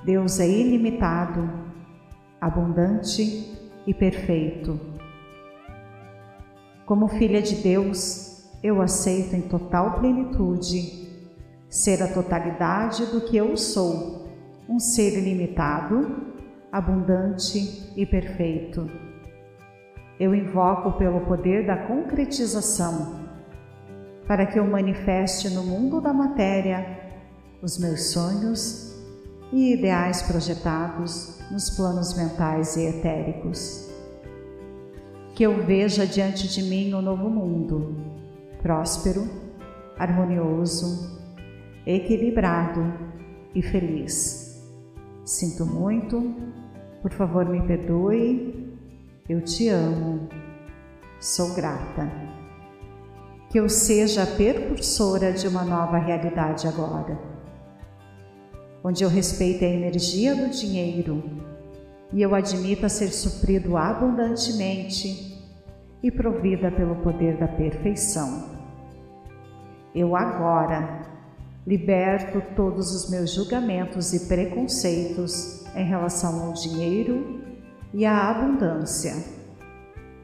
Deus 0.04 0.38
é 0.38 0.48
ilimitado, 0.48 1.50
abundante 2.40 3.63
e 3.86 3.92
perfeito. 3.92 4.78
Como 6.86 7.08
filha 7.08 7.40
de 7.40 7.56
Deus, 7.56 8.44
eu 8.62 8.80
aceito 8.80 9.34
em 9.34 9.42
total 9.42 9.98
plenitude 9.98 11.04
ser 11.68 12.02
a 12.02 12.08
totalidade 12.08 13.06
do 13.06 13.20
que 13.22 13.36
eu 13.36 13.56
sou, 13.56 14.28
um 14.68 14.78
ser 14.78 15.18
ilimitado, 15.18 16.32
abundante 16.70 17.92
e 17.96 18.06
perfeito. 18.06 18.88
Eu 20.18 20.34
invoco 20.34 20.92
pelo 20.92 21.22
poder 21.22 21.66
da 21.66 21.76
concretização 21.76 23.24
para 24.26 24.46
que 24.46 24.58
eu 24.58 24.64
manifeste 24.66 25.50
no 25.50 25.64
mundo 25.64 26.00
da 26.00 26.12
matéria 26.12 26.86
os 27.60 27.78
meus 27.78 28.12
sonhos 28.12 28.94
e 29.52 29.74
ideais 29.74 30.22
projetados 30.22 31.33
nos 31.50 31.70
planos 31.70 32.16
mentais 32.16 32.76
e 32.76 32.86
etéricos. 32.86 33.90
Que 35.34 35.44
eu 35.44 35.64
veja 35.64 36.06
diante 36.06 36.48
de 36.48 36.62
mim 36.62 36.94
um 36.94 37.02
novo 37.02 37.28
mundo, 37.28 37.96
próspero, 38.62 39.28
harmonioso, 39.98 41.20
equilibrado 41.86 42.92
e 43.54 43.62
feliz. 43.62 44.62
Sinto 45.24 45.64
muito, 45.66 46.34
por 47.02 47.10
favor 47.12 47.48
me 47.48 47.62
perdoe, 47.62 48.76
eu 49.28 49.40
te 49.40 49.68
amo, 49.68 50.28
sou 51.20 51.54
grata. 51.54 52.10
Que 53.50 53.58
eu 53.58 53.68
seja 53.68 54.24
a 54.24 54.26
percursora 54.26 55.32
de 55.32 55.46
uma 55.46 55.64
nova 55.64 55.98
realidade 55.98 56.66
agora, 56.66 57.18
onde 58.84 59.02
eu 59.02 59.08
respeite 59.08 59.64
a 59.64 59.68
energia 59.68 60.36
do 60.36 60.50
dinheiro 60.50 61.24
e 62.12 62.20
eu 62.20 62.34
admita 62.34 62.86
ser 62.86 63.08
suprido 63.08 63.78
abundantemente 63.78 65.42
e 66.02 66.10
provida 66.10 66.70
pelo 66.70 66.96
poder 66.96 67.38
da 67.38 67.48
perfeição. 67.48 68.50
Eu 69.94 70.14
agora 70.14 71.06
liberto 71.66 72.42
todos 72.54 72.94
os 72.94 73.10
meus 73.10 73.32
julgamentos 73.32 74.12
e 74.12 74.28
preconceitos 74.28 75.64
em 75.74 75.84
relação 75.84 76.44
ao 76.44 76.52
dinheiro 76.52 77.40
e 77.94 78.04
à 78.04 78.30
abundância. 78.30 79.14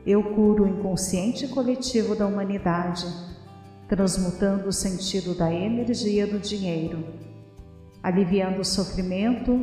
Eu 0.06 0.22
curo 0.34 0.64
o 0.64 0.68
inconsciente 0.68 1.48
coletivo 1.48 2.14
da 2.14 2.26
humanidade, 2.26 3.06
transmutando 3.88 4.68
o 4.68 4.72
sentido 4.72 5.34
da 5.34 5.52
energia 5.52 6.26
do 6.26 6.38
dinheiro, 6.38 7.04
aliviando 8.02 8.60
o 8.60 8.64
sofrimento 8.64 9.60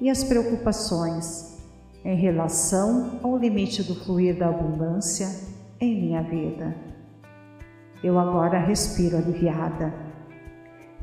e 0.00 0.10
as 0.10 0.24
preocupações 0.24 1.56
em 2.04 2.16
relação 2.16 3.18
ao 3.22 3.36
limite 3.36 3.82
do 3.82 3.94
fluir 3.94 4.38
da 4.38 4.48
abundância 4.48 5.28
em 5.80 6.00
minha 6.00 6.22
vida. 6.22 6.76
Eu 8.02 8.18
agora 8.18 8.58
respiro 8.58 9.16
aliviada, 9.16 9.92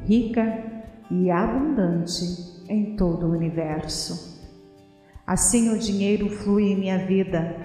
rica 0.06 0.64
e 1.12 1.30
abundante 1.30 2.64
em 2.70 2.96
todo 2.96 3.26
o 3.26 3.32
universo. 3.32 4.42
Assim 5.26 5.74
o 5.74 5.78
dinheiro 5.78 6.30
flui 6.30 6.72
em 6.72 6.80
minha 6.80 7.06
vida, 7.06 7.56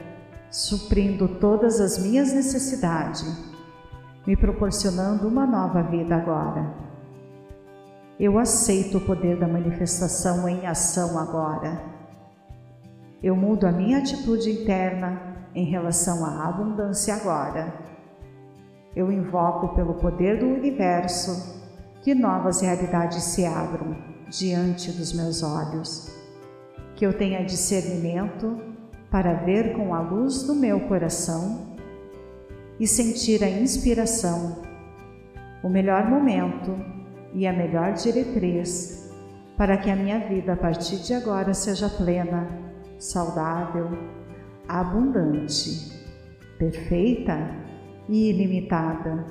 suprindo 0.51 1.29
todas 1.29 1.81
as 1.81 1.99
minhas 1.99 2.33
necessidades, 2.33 3.25
me 4.27 4.37
proporcionando 4.37 5.29
uma 5.29 5.47
nova 5.47 5.83
vida 5.83 6.17
agora. 6.17 6.88
Eu 8.19 8.39
aceito 8.39 8.99
o 8.99 9.01
poder 9.01 9.39
da 9.39 9.47
manifestação 9.47 10.49
em 10.49 10.67
ação 10.67 11.19
agora 11.19 11.99
eu 13.21 13.35
mudo 13.35 13.67
a 13.67 13.73
minha 13.73 13.99
atitude 13.99 14.49
interna 14.49 15.21
em 15.53 15.65
relação 15.65 16.25
à 16.25 16.49
abundância 16.49 17.15
agora. 17.15 17.75
Eu 18.95 19.11
invoco 19.11 19.75
pelo 19.75 19.95
poder 19.95 20.39
do 20.39 20.47
universo 20.47 21.67
que 22.01 22.15
novas 22.15 22.61
realidades 22.61 23.25
se 23.25 23.45
abram 23.45 23.97
diante 24.31 24.93
dos 24.93 25.13
meus 25.13 25.43
olhos, 25.43 26.09
que 26.95 27.05
eu 27.05 27.13
tenha 27.13 27.45
discernimento 27.45 28.57
para 29.11 29.35
ver 29.35 29.75
com 29.75 29.93
a 29.95 30.01
luz 30.01 30.45
do 30.45 30.55
meu 30.55 30.79
coração 30.87 31.77
e 32.79 32.87
sentir 32.87 33.43
a 33.43 33.51
inspiração, 33.51 34.63
o 35.65 35.69
melhor 35.69 36.09
momento 36.09 36.79
e 37.39 37.47
a 37.47 37.53
melhor 37.53 37.93
diretriz 37.93 39.15
para 39.57 39.77
que 39.77 39.89
a 39.89 39.95
minha 39.95 40.19
vida 40.19 40.55
a 40.55 40.57
partir 40.57 40.97
de 40.97 41.15
agora 41.15 41.55
seja 41.55 41.89
plena 41.89 42.49
saudável, 42.99 43.91
abundante, 44.67 46.05
perfeita 46.59 47.39
e 48.09 48.29
ilimitada. 48.31 49.25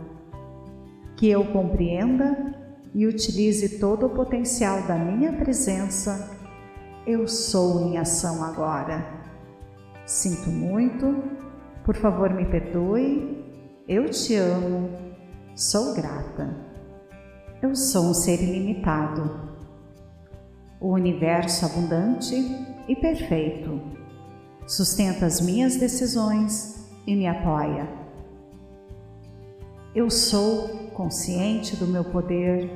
Que 1.17 1.29
eu 1.29 1.43
compreenda 1.47 2.55
e 2.95 3.05
utilize 3.05 3.77
todo 3.77 4.05
o 4.05 4.09
potencial 4.11 4.83
da 4.83 4.95
minha 4.95 5.33
presença. 5.33 6.33
Eu 7.05 7.27
sou 7.27 7.89
em 7.89 7.97
ação 7.97 8.41
agora. 8.41 9.05
Sinto 10.05 10.49
muito, 10.49 11.23
por 11.83 11.95
favor 11.95 12.33
me 12.33 12.45
perdoe, 12.45 13.43
eu 13.85 14.05
te 14.09 14.35
amo, 14.35 14.89
sou 15.53 15.93
grata. 15.93 16.66
Eu 17.67 17.75
sou 17.75 18.11
um 18.11 18.13
ser 18.13 18.41
ilimitado. 18.41 19.29
O 20.79 20.93
universo 20.93 21.65
abundante 21.65 22.33
e 22.87 22.95
perfeito. 22.95 23.81
Sustenta 24.65 25.25
as 25.25 25.41
minhas 25.41 25.75
decisões 25.75 26.89
e 27.05 27.13
me 27.13 27.27
apoia. 27.27 27.89
Eu 29.93 30.09
sou 30.09 30.69
consciente 30.93 31.75
do 31.75 31.87
meu 31.87 32.05
poder 32.05 32.71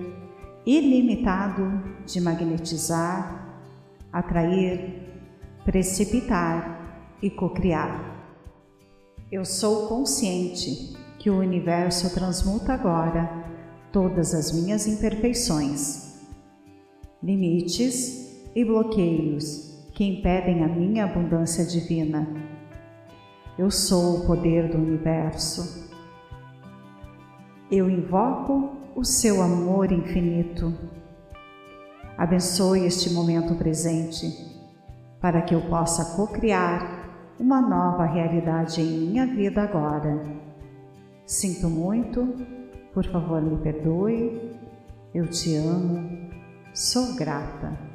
ilimitado 0.66 1.82
de 2.06 2.20
magnetizar, 2.20 3.64
atrair, 4.12 5.10
precipitar 5.64 7.16
e 7.22 7.30
cocriar. 7.30 8.28
Eu 9.32 9.46
sou 9.46 9.88
consciente 9.88 10.98
que 11.18 11.30
o 11.30 11.40
universo 11.40 12.14
transmuta 12.14 12.74
agora 12.74 13.41
todas 13.92 14.34
as 14.34 14.52
minhas 14.52 14.88
imperfeições, 14.88 16.22
limites 17.22 18.50
e 18.56 18.64
bloqueios 18.64 19.86
que 19.94 20.04
impedem 20.04 20.64
a 20.64 20.68
minha 20.68 21.06
abundância 21.06 21.66
divina. 21.66 22.28
Eu 23.58 23.70
sou 23.70 24.20
o 24.20 24.28
poder 24.28 24.70
do 24.70 24.78
universo. 24.78 25.90
Eu 27.70 27.90
invoco 27.90 28.72
o 28.96 29.04
seu 29.04 29.42
amor 29.42 29.92
infinito. 29.92 30.74
Abençoe 32.18 32.86
este 32.86 33.14
momento 33.14 33.56
presente 33.56 34.52
para 35.20 35.42
que 35.42 35.54
eu 35.54 35.62
possa 35.62 36.16
co-criar 36.16 37.36
uma 37.40 37.62
nova 37.62 38.06
realidade 38.06 38.82
em 38.82 39.08
minha 39.08 39.26
vida 39.26 39.62
agora. 39.62 40.24
Sinto 41.26 41.70
muito, 41.70 42.61
por 42.94 43.06
favor 43.06 43.42
me 43.42 43.58
perdoe, 43.58 44.52
eu 45.14 45.28
te 45.28 45.56
amo, 45.56 46.30
sou 46.74 47.16
grata 47.16 47.92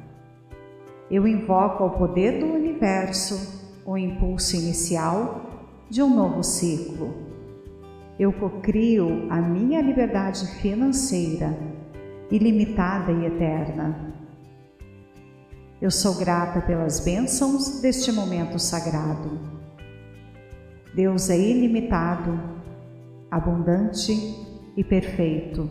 eu 1.09 1.25
invoco 1.25 1.83
ao 1.83 1.91
poder 1.91 2.39
do 2.39 2.47
universo 2.47 3.63
o 3.85 3.97
impulso 3.97 4.57
inicial 4.57 5.69
de 5.89 6.03
um 6.03 6.13
novo 6.13 6.43
ciclo. 6.43 7.15
Eu 8.19 8.33
cocrio 8.33 9.25
a 9.29 9.39
minha 9.39 9.81
liberdade 9.81 10.45
financeira, 10.59 11.57
ilimitada 12.29 13.13
e 13.13 13.25
eterna. 13.25 14.13
Eu 15.81 15.91
sou 15.91 16.15
grata 16.15 16.59
pelas 16.59 16.99
bênçãos 16.99 17.79
deste 17.79 18.11
momento 18.11 18.59
sagrado. 18.59 19.39
Deus 20.93 21.29
é 21.29 21.37
ilimitado, 21.37 22.37
abundante 23.31 24.11
e 24.77 24.83
perfeito. 24.83 25.67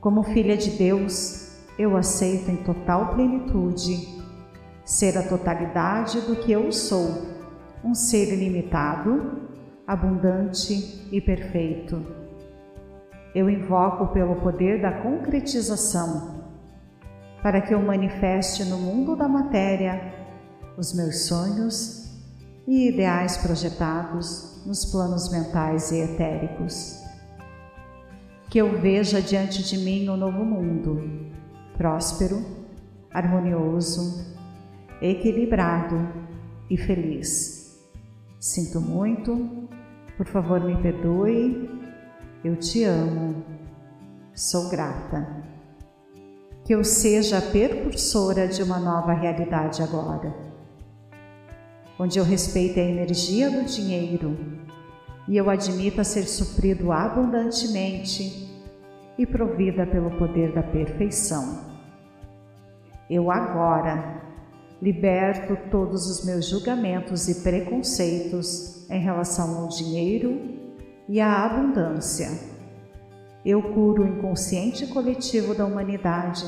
Como 0.00 0.22
filha 0.22 0.56
de 0.56 0.70
Deus, 0.70 1.58
eu 1.76 1.96
aceito 1.96 2.48
em 2.48 2.56
total 2.58 3.14
plenitude 3.14 4.22
ser 4.84 5.18
a 5.18 5.28
totalidade 5.28 6.20
do 6.20 6.36
que 6.36 6.52
eu 6.52 6.70
sou, 6.70 7.26
um 7.84 7.94
ser 7.94 8.32
ilimitado, 8.32 9.48
abundante 9.86 11.08
e 11.10 11.20
perfeito. 11.20 12.06
Eu 13.34 13.50
invoco 13.50 14.12
pelo 14.12 14.36
poder 14.36 14.80
da 14.80 14.92
concretização, 14.92 16.42
para 17.42 17.60
que 17.60 17.74
eu 17.74 17.82
manifeste 17.82 18.64
no 18.64 18.78
mundo 18.78 19.16
da 19.16 19.26
matéria 19.26 20.14
os 20.76 20.94
meus 20.94 21.26
sonhos 21.26 22.12
e 22.66 22.88
ideais 22.88 23.36
projetados 23.38 24.51
nos 24.66 24.84
planos 24.84 25.30
mentais 25.30 25.90
e 25.90 26.00
etéricos. 26.00 27.02
Que 28.48 28.58
eu 28.58 28.80
veja 28.80 29.20
diante 29.20 29.62
de 29.62 29.78
mim 29.78 30.08
um 30.08 30.16
novo 30.16 30.44
mundo, 30.44 31.30
próspero, 31.76 32.44
harmonioso, 33.10 34.26
equilibrado 35.00 35.96
e 36.70 36.76
feliz. 36.76 37.80
Sinto 38.38 38.80
muito, 38.80 39.68
por 40.16 40.26
favor 40.26 40.60
me 40.60 40.76
perdoe, 40.80 41.70
eu 42.44 42.56
te 42.56 42.84
amo, 42.84 43.44
sou 44.34 44.68
grata. 44.68 45.42
Que 46.64 46.74
eu 46.74 46.84
seja 46.84 47.38
a 47.38 47.42
percursora 47.42 48.46
de 48.46 48.62
uma 48.62 48.78
nova 48.78 49.12
realidade 49.12 49.82
agora, 49.82 50.51
onde 51.98 52.18
eu 52.18 52.24
respeite 52.24 52.80
a 52.80 52.84
energia 52.84 53.50
do 53.50 53.64
dinheiro 53.64 54.36
e 55.28 55.36
eu 55.36 55.48
admita 55.48 56.02
ser 56.02 56.24
suprido 56.24 56.90
abundantemente 56.90 58.50
e 59.18 59.26
provida 59.26 59.86
pelo 59.86 60.10
poder 60.18 60.52
da 60.52 60.62
perfeição. 60.62 61.72
Eu 63.08 63.30
agora 63.30 64.22
liberto 64.80 65.56
todos 65.70 66.06
os 66.08 66.24
meus 66.24 66.48
julgamentos 66.48 67.28
e 67.28 67.42
preconceitos 67.42 68.90
em 68.90 69.00
relação 69.00 69.58
ao 69.58 69.68
dinheiro 69.68 70.40
e 71.08 71.20
à 71.20 71.44
abundância. 71.44 72.28
Eu 73.44 73.62
curo 73.62 74.02
o 74.02 74.08
inconsciente 74.08 74.86
coletivo 74.86 75.54
da 75.54 75.64
humanidade, 75.64 76.44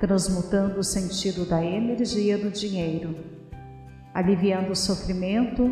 transmutando 0.00 0.80
o 0.80 0.84
sentido 0.84 1.44
da 1.44 1.64
energia 1.64 2.38
do 2.38 2.50
dinheiro, 2.50 3.14
aliviando 4.14 4.72
o 4.72 4.76
sofrimento 4.76 5.70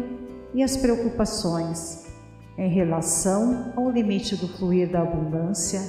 e 0.52 0.62
as 0.62 0.76
preocupações 0.76 2.12
em 2.59 2.68
relação 2.68 3.72
ao 3.76 3.90
limite 3.90 4.37
do 4.37 4.48
fluir 4.48 4.90
da 4.90 5.00
abundância 5.00 5.81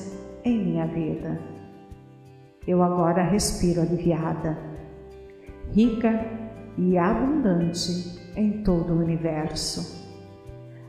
em 0.46 0.64
minha 0.64 0.86
vida. 0.86 1.42
Eu 2.66 2.82
agora 2.82 3.24
respiro 3.24 3.82
aliviada 3.82 4.72
rica 5.74 6.26
e 6.78 6.98
abundante 6.98 8.20
em 8.36 8.64
todo 8.64 8.94
o 8.94 9.00
universo. 9.00 10.04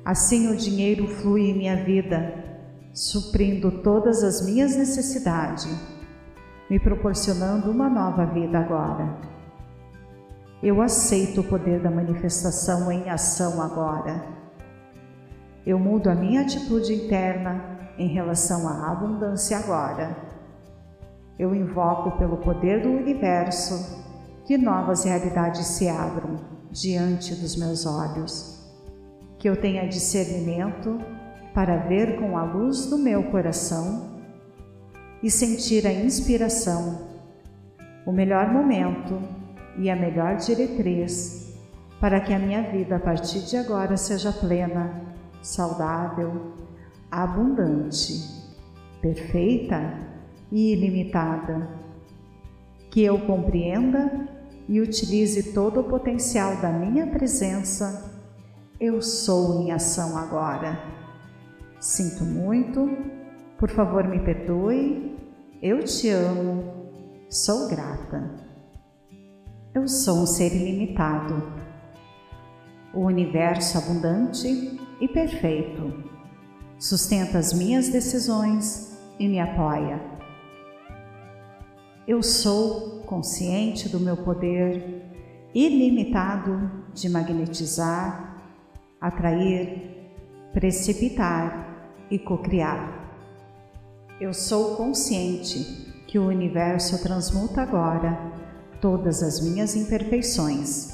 Assim 0.04 0.52
o 0.52 0.56
dinheiro 0.56 1.08
flui 1.08 1.50
em 1.50 1.58
minha 1.58 1.82
vida, 1.84 2.34
suprindo 2.92 3.82
todas 3.82 4.22
as 4.22 4.44
minhas 4.44 4.76
necessidades, 4.76 5.66
me 6.70 6.78
proporcionando 6.78 7.70
uma 7.70 7.88
nova 7.88 8.26
vida 8.26 8.58
agora. 8.58 9.33
Eu 10.64 10.80
aceito 10.80 11.42
o 11.42 11.44
poder 11.44 11.78
da 11.78 11.90
manifestação 11.90 12.90
em 12.90 13.10
ação 13.10 13.60
agora. 13.60 14.24
Eu 15.66 15.78
mudo 15.78 16.08
a 16.08 16.14
minha 16.14 16.40
atitude 16.40 16.94
interna 16.94 17.62
em 17.98 18.08
relação 18.08 18.66
à 18.66 18.90
abundância 18.90 19.58
agora. 19.58 20.16
Eu 21.38 21.54
invoco 21.54 22.12
pelo 22.12 22.38
poder 22.38 22.80
do 22.80 22.88
universo 22.88 23.74
que 24.46 24.56
novas 24.56 25.04
realidades 25.04 25.66
se 25.66 25.86
abram 25.86 26.40
diante 26.70 27.34
dos 27.34 27.56
meus 27.56 27.84
olhos, 27.84 28.66
que 29.38 29.46
eu 29.46 29.60
tenha 29.60 29.86
discernimento 29.86 30.98
para 31.52 31.76
ver 31.76 32.18
com 32.18 32.38
a 32.38 32.42
luz 32.42 32.86
do 32.86 32.96
meu 32.96 33.24
coração 33.24 34.18
e 35.22 35.30
sentir 35.30 35.86
a 35.86 35.92
inspiração, 35.92 37.06
o 38.06 38.12
melhor 38.12 38.50
momento 38.50 39.33
e 39.78 39.90
a 39.90 39.96
melhor 39.96 40.36
diretriz 40.36 41.54
para 42.00 42.20
que 42.20 42.32
a 42.32 42.38
minha 42.38 42.62
vida 42.62 42.96
a 42.96 43.00
partir 43.00 43.40
de 43.40 43.56
agora 43.56 43.96
seja 43.96 44.30
plena, 44.32 45.02
saudável, 45.42 46.52
abundante, 47.10 48.12
perfeita 49.00 49.98
e 50.50 50.72
ilimitada. 50.72 51.68
Que 52.90 53.02
eu 53.02 53.18
compreenda 53.20 54.28
e 54.68 54.80
utilize 54.80 55.52
todo 55.52 55.80
o 55.80 55.84
potencial 55.84 56.56
da 56.56 56.70
minha 56.70 57.06
presença, 57.06 58.12
eu 58.80 59.00
sou 59.00 59.62
em 59.62 59.72
ação 59.72 60.16
agora. 60.16 60.78
Sinto 61.80 62.24
muito, 62.24 62.88
por 63.58 63.70
favor 63.70 64.06
me 64.06 64.20
perdoe, 64.20 65.16
eu 65.62 65.82
te 65.82 66.08
amo, 66.10 66.90
sou 67.30 67.68
grata. 67.68 68.43
Eu 69.74 69.88
sou 69.88 70.18
um 70.18 70.26
ser 70.26 70.54
ilimitado, 70.54 71.52
o 72.94 73.00
universo 73.00 73.76
abundante 73.76 74.78
e 75.00 75.08
perfeito 75.08 75.92
sustenta 76.78 77.38
as 77.38 77.52
minhas 77.52 77.88
decisões 77.88 78.96
e 79.18 79.26
me 79.26 79.40
apoia. 79.40 80.00
Eu 82.06 82.22
sou 82.22 83.00
consciente 83.00 83.88
do 83.88 83.98
meu 83.98 84.16
poder 84.16 85.02
ilimitado 85.52 86.70
de 86.94 87.08
magnetizar, 87.08 88.46
atrair, 89.00 90.08
precipitar 90.52 92.06
e 92.08 92.16
cocriar. 92.16 93.10
Eu 94.20 94.32
sou 94.32 94.76
consciente 94.76 95.58
que 96.06 96.16
o 96.16 96.28
universo 96.28 97.02
transmuta 97.02 97.60
agora 97.60 98.44
todas 98.84 99.22
as 99.22 99.40
minhas 99.40 99.74
imperfeições, 99.74 100.92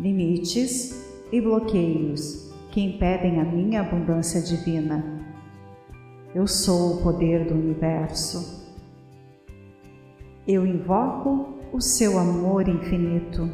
limites 0.00 1.04
e 1.30 1.38
bloqueios 1.38 2.50
que 2.70 2.80
impedem 2.80 3.38
a 3.38 3.44
minha 3.44 3.82
abundância 3.82 4.40
divina. 4.40 5.04
Eu 6.34 6.46
sou 6.46 6.94
o 6.94 7.02
poder 7.02 7.46
do 7.46 7.52
universo 7.52 8.62
eu 10.46 10.66
invoco 10.66 11.54
o 11.72 11.80
seu 11.80 12.18
amor 12.18 12.66
infinito. 12.66 13.48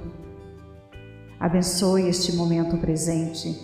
Abençoe 1.38 2.08
este 2.08 2.34
momento 2.34 2.78
presente 2.78 3.54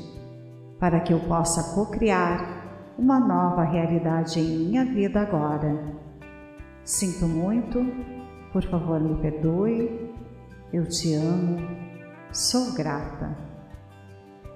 para 0.78 1.00
que 1.00 1.14
eu 1.14 1.20
possa 1.20 1.74
co-criar 1.74 2.92
uma 2.98 3.18
nova 3.18 3.62
realidade 3.62 4.38
em 4.38 4.66
minha 4.66 4.84
vida 4.84 5.22
agora. 5.22 5.94
Sinto 6.84 7.26
muito, 7.26 7.80
por 8.54 8.62
favor 8.62 8.98
me 8.98 9.20
perdoe, 9.20 10.10
eu 10.72 10.88
te 10.88 11.12
amo, 11.12 11.58
sou 12.32 12.72
grata. 12.72 13.36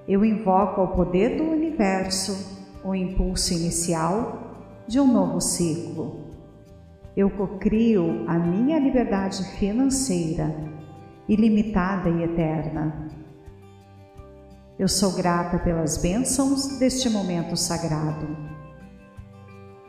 Eu 0.07 0.25
invoco 0.25 0.81
ao 0.81 0.95
poder 0.95 1.37
do 1.37 1.43
universo 1.43 2.57
o 2.83 2.95
impulso 2.95 3.53
inicial 3.53 4.81
de 4.87 4.99
um 4.99 5.05
novo 5.05 5.39
ciclo 5.39 6.29
eu 7.19 7.29
cocrio 7.29 8.23
a 8.29 8.39
minha 8.39 8.79
liberdade 8.79 9.43
financeira, 9.57 10.55
ilimitada 11.27 12.09
e 12.09 12.23
eterna. 12.23 13.09
Eu 14.79 14.87
sou 14.87 15.11
grata 15.11 15.59
pelas 15.59 15.97
bênçãos 15.97 16.79
deste 16.79 17.09
momento 17.09 17.57
sagrado. 17.57 18.25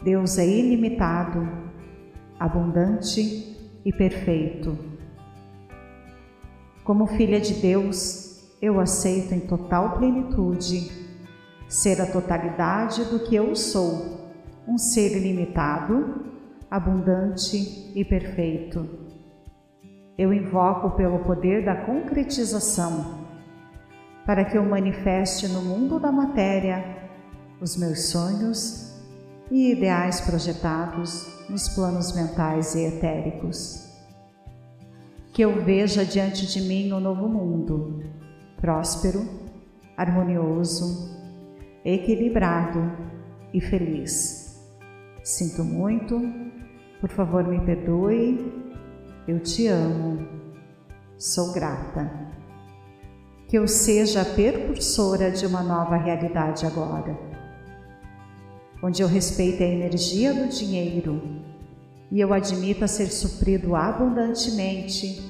Deus 0.03 0.39
é 0.39 0.45
ilimitado, 0.45 1.49
abundante 2.37 3.57
e 3.85 3.93
perfeito. 3.93 4.77
Como 6.85 7.07
filha 7.07 7.41
de 7.41 7.55
Deus, 7.55 8.57
eu 8.61 8.81
aceito 8.81 9.33
em 9.33 9.41
total 9.41 9.97
plenitude 9.97 10.91
ser 11.69 12.01
a 12.01 12.07
totalidade 12.07 13.05
do 13.05 13.21
que 13.21 13.35
eu 13.35 13.55
sou, 13.55 14.29
um 14.67 14.77
ser 14.77 15.17
ilimitado 15.17 16.27
abundante 16.71 17.93
e 17.95 18.05
perfeito. 18.05 18.89
Eu 20.19 20.33
invoco 20.33 20.91
pelo 20.97 21.21
poder 21.21 21.65
da 21.65 21.75
concretização, 21.75 23.25
para 24.27 24.45
que 24.45 24.57
eu 24.57 24.65
manifeste 24.65 25.49
no 25.49 25.63
mundo 25.63 25.99
da 25.99 26.13
matéria 26.13 26.85
os 27.61 27.77
meus 27.77 28.11
sonhos 28.11 28.90
e 29.51 29.73
ideais 29.73 30.21
projetados 30.21 31.27
nos 31.49 31.69
planos 31.69 32.15
mentais 32.15 32.75
e 32.75 32.85
etéricos. 32.85 33.89
Que 35.33 35.43
eu 35.43 35.65
veja 35.65 36.05
diante 36.05 36.47
de 36.47 36.61
mim 36.61 36.93
um 36.93 37.01
novo 37.01 37.29
mundo, 37.29 38.05
próspero, 38.61 39.27
harmonioso, 39.97 41.11
equilibrado 41.85 42.81
e 43.53 43.61
feliz. 43.61 44.61
Sinto 45.23 45.65
muito, 45.65 46.21
por 47.01 47.11
favor, 47.11 47.47
me 47.47 47.61
perdoe. 47.61 48.53
Eu 49.27 49.41
te 49.41 49.67
amo. 49.67 50.27
Sou 51.19 51.53
grata. 51.53 52.11
Que 53.49 53.59
eu 53.59 53.67
seja 53.67 54.23
a 54.23 54.25
percursora 54.25 55.31
de 55.31 55.45
uma 55.45 55.63
nova 55.63 55.97
realidade 55.97 56.65
agora, 56.65 57.19
onde 58.83 59.03
eu 59.03 59.09
respeite 59.09 59.63
a 59.63 59.67
energia 59.67 60.33
do 60.33 60.49
dinheiro 60.49 61.21
e 62.11 62.21
eu 62.21 62.33
admita 62.33 62.89
ser 62.89 63.07
suprido 63.07 63.77
abundantemente 63.77 65.23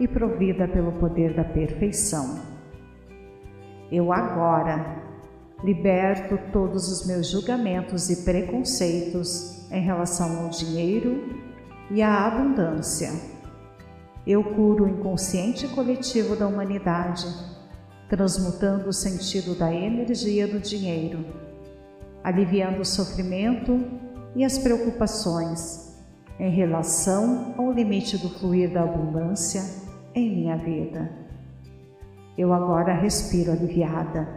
e 0.00 0.08
provida 0.08 0.66
pelo 0.66 0.92
poder 0.92 1.34
da 1.34 1.44
perfeição. 1.44 2.40
Eu 3.90 4.12
agora 4.12 5.02
liberto 5.62 6.38
todos 6.52 6.88
os 6.88 7.06
meus 7.06 7.26
julgamentos 7.28 8.08
e 8.10 8.24
preconceitos 8.24 9.70
em 9.70 9.82
relação 9.82 10.44
ao 10.44 10.50
dinheiro 10.50 11.36
e 11.90 12.00
à 12.00 12.26
abundância. 12.26 13.10
Eu 14.26 14.44
curo 14.44 14.84
o 14.84 14.88
inconsciente 14.88 15.66
coletivo 15.68 16.36
da 16.36 16.46
humanidade, 16.46 17.26
transmutando 18.08 18.88
o 18.88 18.92
sentido 18.92 19.58
da 19.58 19.72
energia 19.72 20.46
do 20.46 20.60
dinheiro, 20.60 21.24
aliviando 22.28 22.82
o 22.82 22.84
sofrimento 22.84 23.82
e 24.36 24.44
as 24.44 24.58
preocupações 24.58 25.96
em 26.38 26.50
relação 26.50 27.54
ao 27.56 27.72
limite 27.72 28.18
do 28.18 28.28
fluir 28.28 28.70
da 28.70 28.82
abundância 28.82 29.62
em 30.14 30.36
minha 30.36 30.54
vida. 30.58 31.10
Eu 32.36 32.52
agora 32.52 32.92
respiro 32.92 33.50
aliviada, 33.50 34.28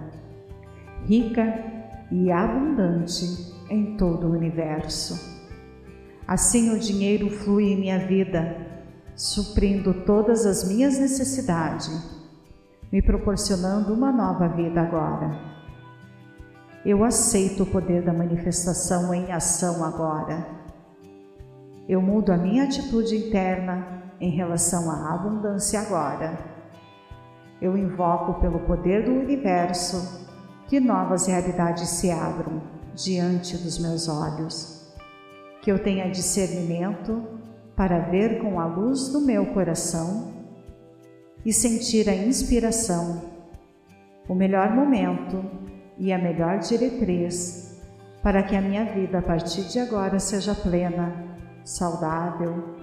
rica 1.06 1.66
e 2.10 2.32
abundante 2.32 3.26
em 3.70 3.98
todo 3.98 4.26
o 4.28 4.32
universo. 4.32 5.44
Assim 6.26 6.74
o 6.74 6.80
dinheiro 6.80 7.30
flui 7.30 7.74
em 7.74 7.78
minha 7.78 8.00
vida, 8.00 8.56
suprindo 9.18 9.94
todas 10.06 10.46
as 10.46 10.66
minhas 10.66 10.98
necessidades, 10.98 11.92
me 12.90 13.02
proporcionando 13.02 13.94
uma 13.94 14.14
nova 14.14 14.48
vida 14.48 14.80
agora. 14.80 15.61
Eu 16.84 17.04
aceito 17.04 17.62
o 17.62 17.66
poder 17.68 18.02
da 18.02 18.12
manifestação 18.12 19.14
em 19.14 19.32
ação 19.32 19.84
agora. 19.84 20.48
Eu 21.88 22.02
mudo 22.02 22.32
a 22.32 22.38
minha 22.38 22.64
atitude 22.64 23.16
interna 23.16 24.02
em 24.20 24.32
relação 24.32 24.90
à 24.90 25.14
abundância 25.14 25.80
agora. 25.80 26.40
Eu 27.62 27.78
invoco 27.78 28.42
pelo 28.42 28.62
poder 28.62 29.06
do 29.06 29.12
universo 29.12 30.28
que 30.68 30.80
novas 30.80 31.28
realidades 31.28 31.88
se 31.88 32.10
abram 32.10 32.64
diante 32.96 33.58
dos 33.58 33.78
meus 33.78 34.10
olhos, 34.10 34.92
que 35.62 35.72
eu 35.72 35.78
tenha 35.84 36.10
discernimento 36.10 37.22
para 37.76 38.00
ver 38.00 38.42
com 38.42 38.60
a 38.60 38.66
luz 38.66 39.10
do 39.10 39.22
meu 39.22 39.46
coração 39.54 40.34
e 41.46 41.54
sentir 41.54 42.10
a 42.10 42.16
inspiração, 42.16 43.22
o 44.28 44.34
melhor 44.34 44.72
momento 44.72 45.71
e 46.02 46.12
a 46.12 46.18
melhor 46.18 46.58
diretriz 46.58 47.80
para 48.24 48.42
que 48.42 48.56
a 48.56 48.62
minha 48.62 48.86
vida 48.86 49.20
a 49.20 49.22
partir 49.22 49.62
de 49.66 49.80
agora 49.80 50.18
seja 50.18 50.56
plena, 50.56 51.14
saudável, 51.64 52.76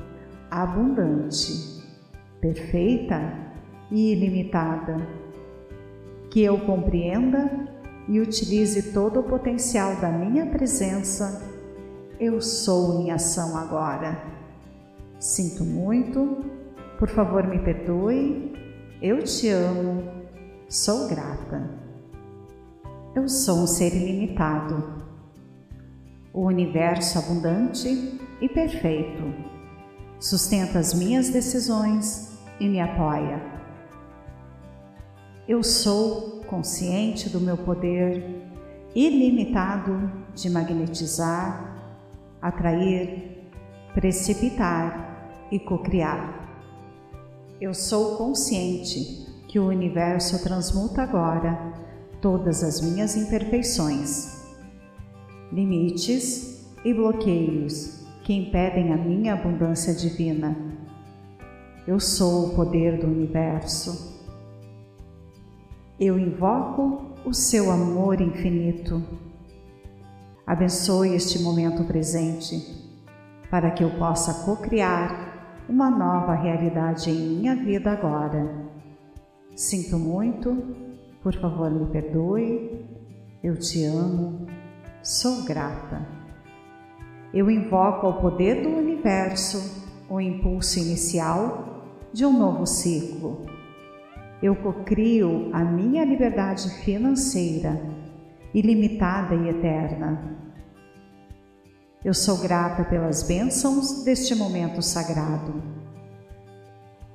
abundante, 0.48 1.82
perfeita 2.40 3.20
e 3.90 4.12
ilimitada. 4.12 4.96
Que 6.30 6.44
eu 6.44 6.60
compreenda 6.60 7.68
e 8.06 8.20
utilize 8.20 8.92
todo 8.92 9.18
o 9.18 9.24
potencial 9.24 9.96
da 9.96 10.12
minha 10.12 10.46
presença. 10.46 11.42
Eu 12.20 12.40
sou 12.40 13.00
em 13.00 13.10
ação 13.10 13.56
agora. 13.56 14.16
Sinto 15.18 15.64
muito, 15.64 16.44
por 17.00 17.08
favor 17.08 17.44
me 17.48 17.58
perdoe, 17.58 18.52
eu 19.02 19.24
te 19.24 19.48
amo, 19.48 20.04
sou 20.68 21.08
grata. 21.08 21.87
Eu 23.18 23.28
sou 23.28 23.64
um 23.64 23.66
ser 23.66 23.92
ilimitado, 23.96 25.04
o 26.32 26.42
universo 26.42 27.18
abundante 27.18 28.16
e 28.40 28.48
perfeito 28.48 29.34
sustenta 30.20 30.78
as 30.78 30.94
minhas 30.94 31.28
decisões 31.28 32.38
e 32.60 32.68
me 32.68 32.78
apoia. 32.78 33.42
Eu 35.48 35.64
sou 35.64 36.44
consciente 36.46 37.28
do 37.28 37.40
meu 37.40 37.56
poder 37.56 38.22
ilimitado 38.94 40.12
de 40.32 40.48
magnetizar, 40.48 41.76
atrair, 42.40 43.50
precipitar 43.94 45.48
e 45.50 45.58
cocriar. 45.58 46.56
Eu 47.60 47.74
sou 47.74 48.16
consciente 48.16 49.26
que 49.48 49.58
o 49.58 49.66
universo 49.66 50.40
transmuta 50.40 51.02
agora 51.02 51.87
todas 52.20 52.62
as 52.62 52.80
minhas 52.80 53.16
imperfeições, 53.16 54.44
limites 55.52 56.66
e 56.84 56.92
bloqueios 56.92 58.06
que 58.22 58.32
impedem 58.32 58.92
a 58.92 58.96
minha 58.96 59.34
abundância 59.34 59.94
divina. 59.94 60.56
Eu 61.86 61.98
sou 61.98 62.48
o 62.48 62.54
poder 62.54 62.98
do 62.98 63.06
universo. 63.06 64.22
Eu 65.98 66.18
invoco 66.18 67.14
o 67.24 67.32
seu 67.32 67.70
amor 67.70 68.20
infinito. 68.20 69.02
Abençoe 70.46 71.14
este 71.14 71.38
momento 71.42 71.84
presente 71.84 72.88
para 73.50 73.70
que 73.70 73.82
eu 73.82 73.90
possa 73.98 74.44
co-criar 74.44 75.64
uma 75.68 75.90
nova 75.90 76.34
realidade 76.34 77.10
em 77.10 77.36
minha 77.36 77.56
vida 77.56 77.90
agora. 77.90 78.66
Sinto 79.54 79.98
muito, 79.98 80.87
por 81.22 81.34
favor 81.34 81.70
me 81.70 81.86
perdoe, 81.86 82.86
eu 83.42 83.56
te 83.56 83.84
amo, 83.84 84.46
sou 85.02 85.44
grata. 85.44 86.06
Eu 87.32 87.50
invoco 87.50 88.06
ao 88.06 88.20
poder 88.20 88.62
do 88.62 88.70
universo 88.70 89.86
o 90.08 90.20
impulso 90.20 90.78
inicial 90.78 91.84
de 92.12 92.24
um 92.24 92.38
novo 92.38 92.66
ciclo. 92.66 93.46
Eu 94.42 94.54
cocrio 94.56 95.50
a 95.52 95.64
minha 95.64 96.04
liberdade 96.04 96.70
financeira, 96.84 97.80
ilimitada 98.54 99.34
e 99.34 99.48
eterna. 99.48 100.36
Eu 102.04 102.14
sou 102.14 102.38
grata 102.38 102.84
pelas 102.84 103.24
bênçãos 103.24 104.04
deste 104.04 104.34
momento 104.34 104.80
sagrado. 104.80 105.62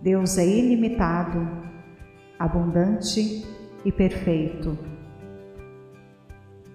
Deus 0.01 0.37
é 0.37 0.45
ilimitado, 0.45 1.47
abundante 2.37 3.45
e 3.85 3.91
perfeito. 3.91 4.77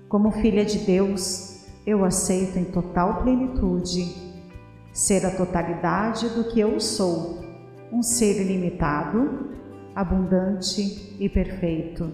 Como 0.09 0.31
filha 0.31 0.65
de 0.65 0.79
Deus, 0.79 1.67
eu 1.87 2.05
aceito 2.05 2.59
em 2.59 2.65
total 2.65 3.23
plenitude 3.23 4.29
ser 4.93 5.25
a 5.27 5.31
totalidade 5.31 6.29
do 6.31 6.45
que 6.45 6.61
eu 6.61 6.81
sou, 6.81 7.45
um 7.93 8.03
ser 8.03 8.41
ilimitado, 8.41 9.51
abundante 9.95 11.17
e 11.21 11.29
perfeito. 11.29 12.11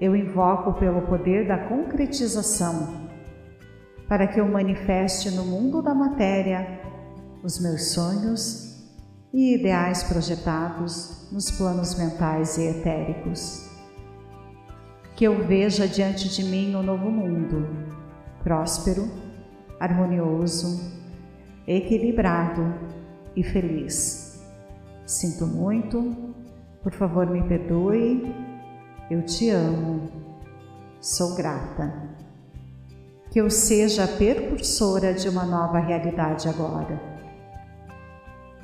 Eu 0.00 0.14
invoco 0.14 0.74
pelo 0.74 1.02
poder 1.02 1.46
da 1.46 1.56
concretização 1.56 3.06
para 4.08 4.26
que 4.26 4.40
eu 4.40 4.46
manifeste 4.46 5.30
no 5.30 5.44
mundo 5.44 5.82
da 5.82 5.94
matéria 5.94 6.80
os 7.42 7.60
meus 7.60 7.92
sonhos 7.92 8.65
e 9.36 9.52
ideais 9.52 10.02
projetados 10.02 11.28
nos 11.30 11.50
planos 11.50 11.94
mentais 11.94 12.56
e 12.56 12.68
etéricos. 12.68 13.68
Que 15.14 15.26
eu 15.26 15.46
veja 15.46 15.86
diante 15.86 16.30
de 16.30 16.42
mim 16.42 16.74
um 16.74 16.82
novo 16.82 17.10
mundo, 17.10 17.68
próspero, 18.42 19.10
harmonioso, 19.78 20.90
equilibrado 21.68 22.74
e 23.36 23.42
feliz. 23.42 24.42
Sinto 25.04 25.46
muito, 25.46 26.16
por 26.82 26.92
favor 26.92 27.26
me 27.26 27.42
perdoe, 27.42 28.34
eu 29.10 29.20
te 29.20 29.50
amo, 29.50 30.08
sou 30.98 31.34
grata. 31.34 31.92
Que 33.30 33.38
eu 33.38 33.50
seja 33.50 34.04
a 34.04 34.08
percursora 34.08 35.12
de 35.12 35.28
uma 35.28 35.44
nova 35.44 35.78
realidade 35.78 36.48
agora 36.48 37.15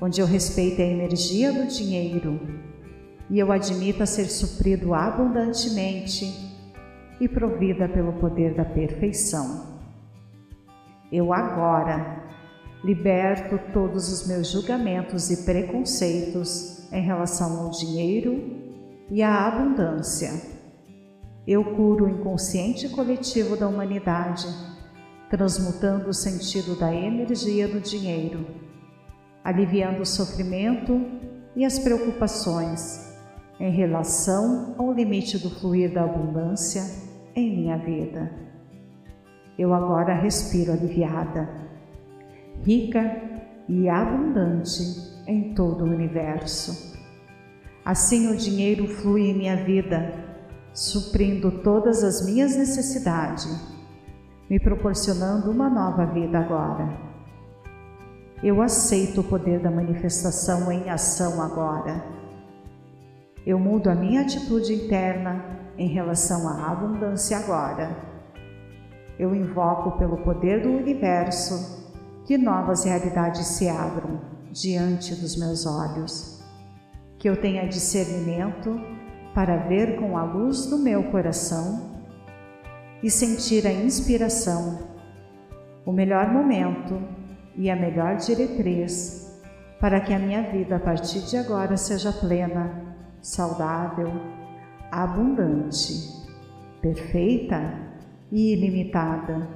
onde 0.03 0.21
eu 0.21 0.27
respeite 0.27 0.83
a 0.83 0.85
energia 0.85 1.53
do 1.53 1.65
dinheiro 1.69 2.41
e 3.31 3.39
eu 3.39 3.53
admita 3.53 4.05
ser 4.05 4.25
suprido 4.25 4.93
abundantemente 4.93 6.27
e 7.21 7.29
provida 7.29 7.89
pelo 7.89 8.15
poder 8.15 8.53
da 8.53 8.65
perfeição. 8.65 9.81
Eu 11.13 11.33
agora 11.33 12.21
liberto 12.83 13.61
todos 13.73 14.13
os 14.13 14.27
meus 14.27 14.51
julgamentos 14.51 15.31
e 15.31 15.45
preconceitos 15.45 16.93
em 16.93 17.01
relação 17.01 17.61
ao 17.61 17.71
dinheiro 17.71 18.43
e 19.09 19.23
à 19.23 19.47
abundância. 19.47 20.33
Eu 21.47 21.77
curo 21.77 22.07
o 22.07 22.09
inconsciente 22.09 22.89
coletivo 22.89 23.57
da 23.57 23.69
humanidade, 23.69 24.49
transmutando 25.31 26.09
o 26.09 26.15
sentido 26.15 26.77
da 26.77 26.93
energia 26.93 27.69
do 27.69 27.79
dinheiro 27.79 28.72
aliviando 29.45 30.03
o 30.03 30.07
sofrimento 30.07 31.01
e 31.57 31.65
as 31.65 31.79
preocupações 31.79 33.13
em 33.59 33.71
relação 33.71 34.75
ao 34.79 34.93
limite 34.93 35.39
do 35.39 35.51
fluir 35.51 35.93
da 35.93 36.05
abundância 36.05 36.83
em 37.35 37.57
minha 37.57 37.77
vida. 37.77 38.33
Eu 39.59 39.75
agora 39.75 40.15
respiro 40.15 40.73
aliviada, 40.73 41.49
rica 42.65 43.21
e 43.69 43.89
abundante 43.89 44.83
em 45.27 45.55
todo 45.55 45.85
o 45.85 45.89
universo. 45.89 46.93
Assim 47.85 48.29
o 48.29 48.37
dinheiro 48.37 48.87
flui 48.87 49.31
em 49.31 49.35
minha 49.35 49.57
vida, 49.57 50.13
suprindo 50.73 51.63
todas 51.63 52.03
as 52.03 52.25
minhas 52.25 52.57
necessidades, 52.57 53.47
me 54.49 54.59
proporcionando 54.59 55.51
uma 55.51 55.69
nova 55.69 56.07
vida 56.07 56.39
agora 56.39 57.12
eu 58.43 58.61
aceito 58.61 59.21
o 59.21 59.25
poder 59.25 59.61
da 59.61 59.71
manifestação 59.71 60.73
em 60.73 60.91
ação 60.91 61.41
agora. 61.41 62.05
Eu 63.47 63.57
mudo 63.59 63.89
a 63.89 63.95
minha 63.95 64.23
atitude 64.23 64.75
interna 64.75 65.45
em 65.79 65.87
relação 65.87 66.49
à 66.49 66.73
abundância 66.73 67.39
agora. 67.39 67.97
Eu 69.17 69.33
invoco 69.35 69.97
pelo 69.97 70.17
poder 70.19 70.63
do 70.63 70.71
universo 70.71 71.87
que 72.25 72.37
novas 72.37 72.85
realidades 72.85 73.47
se 73.47 73.69
abram 73.69 74.21
diante 74.51 75.15
dos 75.15 75.37
meus 75.37 75.65
olhos, 75.65 76.43
que 77.19 77.29
eu 77.29 77.41
tenha 77.41 77.69
discernimento 77.69 78.81
para 79.33 79.57
ver 79.57 80.01
com 80.01 80.19
a 80.19 80.25
luz 80.25 80.67
do 80.67 80.79
meu 80.79 81.05
coração 81.05 81.91
e 83.03 83.11
sentir 83.11 83.67
a 83.67 83.73
inspiração, 83.73 84.81
o 85.87 85.93
melhor 85.93 86.29
momento 86.29 87.22
e 87.57 87.71
a 87.71 87.77
melhor 87.77 88.17
diretriz 88.17 89.23
para 89.81 90.01
que 90.01 90.15
a 90.15 90.19
minha 90.19 90.43
vida 90.43 90.77
a 90.77 90.81
partir 90.81 91.21
de 91.23 91.37
agora 91.37 91.77
seja 91.77 92.13
plena, 92.13 92.97
saudável, 93.21 94.13
abundante, 94.93 95.93
perfeita 96.81 97.81
e 98.31 98.53
ilimitada. 98.53 99.49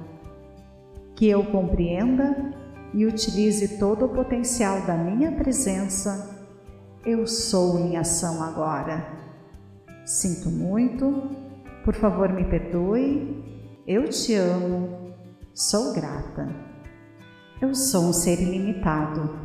Que 1.15 1.29
eu 1.29 1.45
compreenda 1.45 2.53
e 2.93 3.05
utilize 3.05 3.79
todo 3.79 4.05
o 4.05 4.09
potencial 4.09 4.81
da 4.81 4.95
minha 4.95 5.31
presença. 5.31 6.45
Eu 7.05 7.25
sou 7.25 7.79
em 7.79 7.95
ação 7.95 8.43
agora. 8.43 9.07
Sinto 10.05 10.49
muito, 10.49 11.31
por 11.85 11.93
favor 11.93 12.33
me 12.33 12.43
perdoe, 12.43 13.43
eu 13.87 14.09
te 14.09 14.33
amo, 14.35 15.13
sou 15.53 15.93
grata. 15.93 16.66
Eu 17.59 17.73
sou 17.73 18.03
um 18.09 18.13
ser 18.13 18.39
ilimitado, 18.39 19.35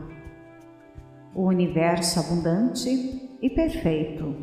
o 1.34 1.44
universo 1.46 2.20
abundante 2.20 3.38
e 3.40 3.48
perfeito 3.48 4.36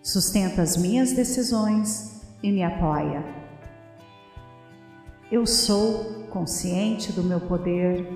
sustenta 0.00 0.62
as 0.62 0.76
minhas 0.76 1.12
decisões 1.12 2.24
e 2.40 2.52
me 2.52 2.62
apoia. 2.62 3.24
Eu 5.28 5.44
sou 5.44 6.24
consciente 6.30 7.10
do 7.10 7.24
meu 7.24 7.40
poder 7.40 8.06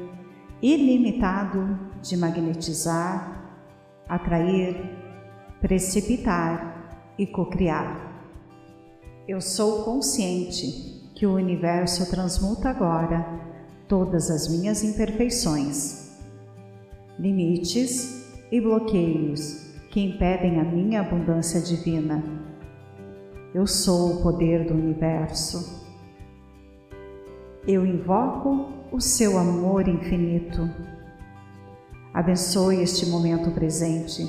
ilimitado 0.63 1.77
de 2.01 2.17
magnetizar, 2.17 3.53
atrair, 4.09 4.77
precipitar 5.61 7.03
e 7.19 7.27
cocriar. 7.27 8.23
Eu 9.27 9.41
sou 9.41 9.83
consciente 9.83 11.11
que 11.17 11.27
o 11.27 11.35
universo 11.35 12.09
transmuta 12.09 12.71
agora 12.71 13.48
todas 13.89 14.31
as 14.31 14.49
minhas 14.49 14.85
imperfeições, 14.85 16.13
limites 17.19 18.31
e 18.53 18.61
bloqueios 18.61 19.67
que 19.91 20.01
impedem 20.01 20.61
a 20.61 20.65
minha 20.65 21.01
abundância 21.01 21.61
divina. 21.61 22.23
Eu 23.55 23.67
sou 23.67 24.13
o 24.13 24.23
poder 24.23 24.67
do 24.67 24.75
universo. 24.75 25.89
Eu 27.67 27.85
invoco 27.87 28.69
o 28.93 29.01
seu 29.01 29.39
amor 29.39 29.89
infinito. 29.89 30.69
Abençoe 32.13 32.83
este 32.83 33.07
momento 33.07 33.51
presente 33.51 34.27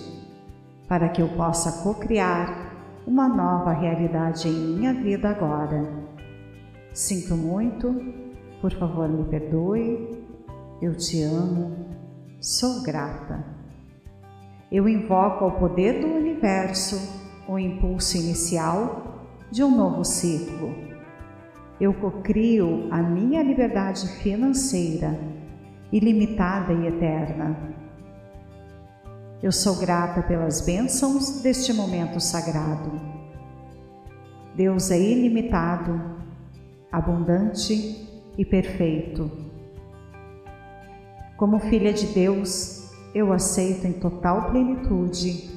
para 0.87 1.09
que 1.09 1.21
eu 1.21 1.27
possa 1.29 1.83
co-criar 1.83 3.03
uma 3.05 3.27
nova 3.27 3.71
realidade 3.73 4.47
em 4.47 4.53
minha 4.53 4.93
vida 4.93 5.29
agora. 5.29 6.07
Sinto 6.93 7.35
muito, 7.35 8.28
por 8.61 8.71
favor 8.73 9.07
me 9.07 9.23
perdoe, 9.25 10.25
eu 10.81 10.95
te 10.95 11.21
amo, 11.21 11.75
sou 12.39 12.81
grata 12.83 13.59
eu 14.71 14.87
invoco 14.87 15.45
ao 15.45 15.53
poder 15.53 15.99
do 15.99 16.07
universo 16.07 16.95
o 17.47 17.57
impulso 17.57 18.17
inicial 18.17 19.25
de 19.49 19.63
um 19.63 19.75
novo 19.75 20.05
ciclo. 20.05 20.75
Eu 21.81 21.91
cocrio 21.91 22.87
a 22.91 23.01
minha 23.01 23.41
liberdade 23.41 24.07
financeira, 24.21 25.19
ilimitada 25.91 26.71
e 26.71 26.85
eterna. 26.85 27.57
Eu 29.41 29.51
sou 29.51 29.77
grata 29.77 30.21
pelas 30.21 30.61
bênçãos 30.61 31.41
deste 31.41 31.73
momento 31.73 32.19
sagrado. 32.19 32.91
Deus 34.55 34.91
é 34.91 34.99
ilimitado, 34.99 35.99
abundante 36.91 38.07
e 38.39 38.45
perfeito. 38.45 39.29
Como 41.35 41.59
filha 41.59 41.91
de 41.91 42.05
Deus, 42.07 42.89
eu 43.13 43.33
aceito 43.33 43.85
em 43.85 43.91
total 43.91 44.49
plenitude 44.49 45.49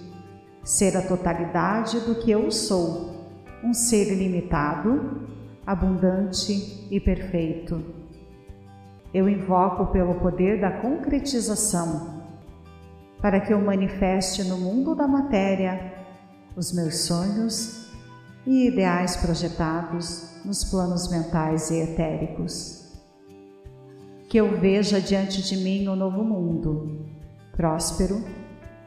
ser 0.64 0.96
a 0.96 1.02
totalidade 1.02 2.00
do 2.00 2.16
que 2.16 2.32
eu 2.32 2.50
sou, 2.50 3.28
um 3.62 3.72
ser 3.72 4.12
ilimitado, 4.12 5.28
abundante 5.64 6.88
e 6.90 6.98
perfeito. 6.98 7.80
Eu 9.14 9.28
invoco 9.28 9.92
pelo 9.92 10.16
poder 10.16 10.60
da 10.60 10.72
concretização, 10.72 12.24
para 13.20 13.38
que 13.38 13.52
eu 13.52 13.60
manifeste 13.60 14.42
no 14.42 14.58
mundo 14.58 14.96
da 14.96 15.06
matéria 15.06 15.92
os 16.56 16.72
meus 16.72 17.04
sonhos 17.04 17.81
e 18.46 18.68
ideais 18.68 19.16
projetados 19.16 20.32
nos 20.44 20.64
planos 20.64 21.10
mentais 21.10 21.70
e 21.70 21.80
etéricos. 21.80 22.82
Que 24.28 24.38
eu 24.38 24.58
veja 24.58 25.00
diante 25.00 25.42
de 25.42 25.56
mim 25.56 25.86
o 25.86 25.92
um 25.92 25.96
novo 25.96 26.24
mundo, 26.24 27.06
próspero, 27.54 28.22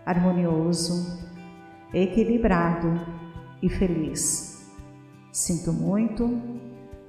harmonioso, 0.05 1.19
equilibrado 1.93 2.99
e 3.61 3.69
feliz. 3.69 4.69
Sinto 5.31 5.71
muito, 5.71 6.41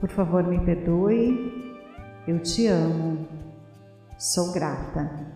por 0.00 0.10
favor 0.10 0.44
me 0.44 0.60
perdoe, 0.60 1.74
eu 2.26 2.40
te 2.40 2.66
amo, 2.66 3.26
sou 4.18 4.52
grata. 4.52 5.34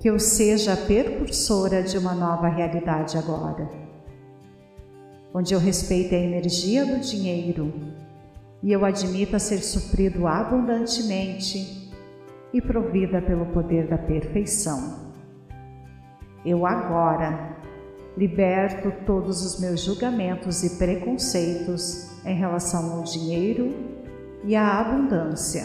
Que 0.00 0.08
eu 0.08 0.18
seja 0.18 0.74
a 0.74 0.76
percursora 0.76 1.82
de 1.82 1.98
uma 1.98 2.14
nova 2.14 2.48
realidade 2.48 3.18
agora, 3.18 3.87
onde 5.32 5.54
eu 5.54 5.58
respeite 5.58 6.14
a 6.14 6.18
energia 6.18 6.84
do 6.84 6.98
dinheiro 7.00 7.72
e 8.62 8.72
eu 8.72 8.84
admita 8.84 9.38
ser 9.38 9.58
suprido 9.58 10.26
abundantemente 10.26 11.90
e 12.52 12.60
provida 12.60 13.20
pelo 13.20 13.46
poder 13.46 13.86
da 13.86 13.98
perfeição. 13.98 15.12
Eu 16.44 16.66
agora 16.66 17.56
liberto 18.16 18.90
todos 19.06 19.44
os 19.44 19.60
meus 19.60 19.80
julgamentos 19.80 20.64
e 20.64 20.76
preconceitos 20.76 22.10
em 22.24 22.34
relação 22.34 22.98
ao 22.98 23.04
dinheiro 23.04 23.72
e 24.44 24.56
à 24.56 24.80
abundância. 24.80 25.64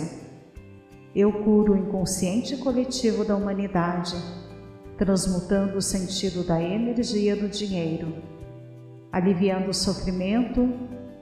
Eu 1.16 1.32
curo 1.32 1.74
o 1.74 1.78
inconsciente 1.78 2.58
coletivo 2.58 3.24
da 3.24 3.36
humanidade, 3.36 4.16
transmutando 4.98 5.78
o 5.78 5.82
sentido 5.82 6.44
da 6.44 6.62
energia 6.62 7.36
do 7.36 7.48
dinheiro, 7.48 8.14
aliviando 9.14 9.70
o 9.70 9.74
sofrimento 9.74 10.74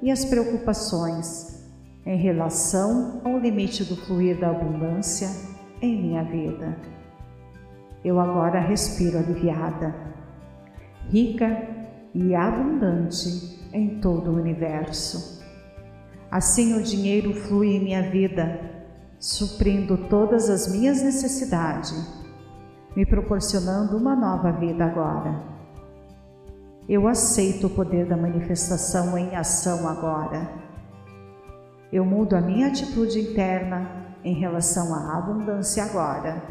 e 0.01 0.09
as 0.09 0.23
preocupações 0.23 1.61
em 2.05 2.17
relação 2.17 3.21
ao 3.25 3.37
limite 3.37 3.83
do 3.83 3.97
fluir 3.97 4.39
da 4.39 4.49
abundância 4.49 5.27
em 5.81 6.01
minha 6.01 6.23
vida. 6.23 6.77
Eu 8.03 8.17
agora 8.19 8.61
respiro 8.61 9.19
aliviada, 9.19 9.93
rica 11.09 11.67
e 12.15 12.33
abundante 12.33 13.59
em 13.73 13.99
todo 13.99 14.31
o 14.31 14.35
universo. 14.35 15.43
Assim 16.31 16.73
o 16.79 16.81
dinheiro 16.81 17.33
flui 17.33 17.75
em 17.75 17.83
minha 17.83 18.09
vida, 18.09 18.57
suprindo 19.19 19.97
todas 20.07 20.49
as 20.49 20.71
minhas 20.71 21.03
necessidades, 21.03 21.93
me 22.95 23.05
proporcionando 23.05 23.97
uma 23.97 24.15
nova 24.15 24.51
vida 24.53 24.85
agora. 24.85 25.60
Eu 26.89 27.07
aceito 27.07 27.67
o 27.67 27.69
poder 27.69 28.05
da 28.05 28.17
manifestação 28.17 29.17
em 29.17 29.35
ação 29.35 29.87
agora. 29.87 30.49
Eu 31.91 32.03
mudo 32.03 32.35
a 32.35 32.41
minha 32.41 32.67
atitude 32.67 33.19
interna 33.19 34.15
em 34.23 34.33
relação 34.33 34.93
à 34.93 35.17
abundância 35.17 35.83
agora. 35.83 36.41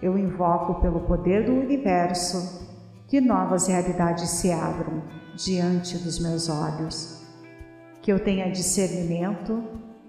Eu 0.00 0.16
invoco 0.16 0.80
pelo 0.80 1.00
poder 1.00 1.44
do 1.44 1.52
universo 1.52 2.68
que 3.08 3.20
novas 3.20 3.66
realidades 3.66 4.30
se 4.30 4.52
abram 4.52 5.02
diante 5.34 5.98
dos 5.98 6.20
meus 6.20 6.48
olhos, 6.48 7.26
que 8.00 8.12
eu 8.12 8.22
tenha 8.22 8.50
discernimento 8.50 9.64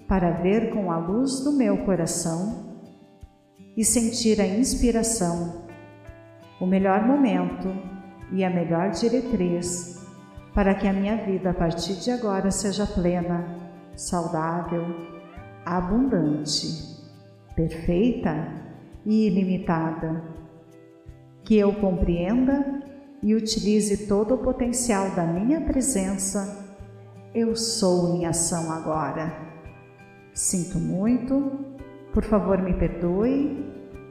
para 0.07 0.31
ver 0.31 0.71
com 0.71 0.91
a 0.91 0.97
luz 0.97 1.39
do 1.39 1.51
meu 1.51 1.77
coração 1.85 2.77
e 3.75 3.83
sentir 3.83 4.39
a 4.39 4.45
inspiração, 4.45 5.65
o 6.59 6.65
melhor 6.65 7.05
momento 7.05 7.69
e 8.31 8.43
a 8.43 8.49
melhor 8.49 8.91
diretriz 8.91 10.05
para 10.53 10.73
que 10.73 10.87
a 10.87 10.93
minha 10.93 11.17
vida 11.17 11.51
a 11.51 11.53
partir 11.53 11.93
de 11.95 12.11
agora 12.11 12.51
seja 12.51 12.85
plena, 12.85 13.45
saudável 13.95 15.09
abundante, 15.69 16.99
perfeita 17.55 18.47
e 19.05 19.27
ilimitada. 19.27 20.23
Que 21.43 21.57
eu 21.57 21.73
compreenda 21.73 22.81
e 23.21 23.35
utilize 23.35 24.07
todo 24.07 24.35
o 24.35 24.37
potencial 24.39 25.11
da 25.11 25.23
minha 25.23 25.61
presença. 25.61 26.75
Eu 27.33 27.55
sou 27.55 28.15
em 28.15 28.25
ação 28.25 28.71
agora. 28.71 29.31
Sinto 30.33 30.79
muito, 30.79 31.51
por 32.13 32.23
favor 32.23 32.59
me 32.59 32.73
perdoe, 32.73 33.65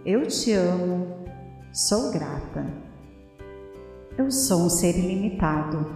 eu 0.05 0.27
te 0.27 0.53
amo, 0.53 1.25
sou 1.73 2.13
grata. 2.13 2.88
Eu 4.19 4.33
sou 4.33 4.63
um 4.63 4.69
ser 4.69 4.99
ilimitado, 4.99 5.95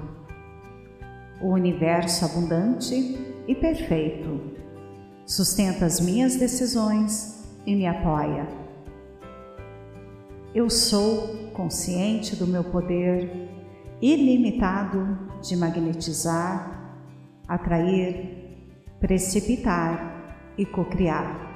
o 1.41 1.49
universo 1.49 2.25
abundante 2.25 3.19
e 3.49 3.53
perfeito 3.53 4.41
sustenta 5.27 5.85
as 5.87 5.99
minhas 5.99 6.37
decisões 6.37 7.45
e 7.67 7.75
me 7.75 7.85
apoia. 7.85 8.47
Eu 10.55 10.71
sou 10.71 11.51
consciente 11.53 12.37
do 12.37 12.47
meu 12.47 12.63
poder 12.63 13.51
ilimitado 14.01 15.19
de 15.43 15.57
magnetizar, 15.57 16.97
atrair, 17.49 18.71
precipitar 19.01 20.53
e 20.57 20.65
cocriar. 20.65 21.51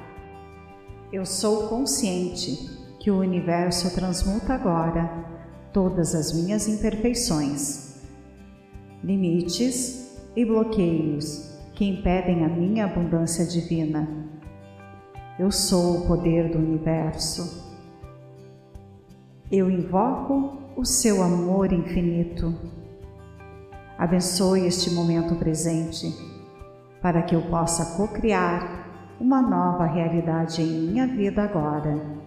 Eu 1.13 1.25
sou 1.25 1.69
consciente 1.69 2.57
que 2.99 3.09
o 3.09 3.19
universo 3.19 3.95
transmuta 3.95 4.53
agora 4.53 5.36
todas 5.77 6.15
as 6.15 6.33
minhas 6.33 6.67
imperfeições, 6.67 8.01
limites 9.03 10.17
e 10.35 10.43
bloqueios 10.43 11.55
que 11.75 11.85
impedem 11.85 12.43
a 12.43 12.49
minha 12.49 12.85
abundância 12.85 13.45
divina. 13.45 14.09
Eu 15.37 15.51
sou 15.51 15.99
o 15.99 16.07
poder 16.07 16.49
do 16.49 16.57
universo. 16.57 17.77
Eu 19.51 19.69
invoco 19.69 20.57
o 20.75 20.83
seu 20.83 21.21
amor 21.21 21.71
infinito. 21.71 22.55
Abençoe 23.99 24.65
este 24.65 24.89
momento 24.89 25.35
presente 25.35 26.07
para 27.03 27.21
que 27.21 27.35
eu 27.35 27.43
possa 27.51 27.95
co-criar 27.97 29.15
uma 29.19 29.43
nova 29.43 29.85
realidade 29.85 30.59
em 30.59 30.87
minha 30.87 31.05
vida 31.05 31.43
agora. 31.43 32.17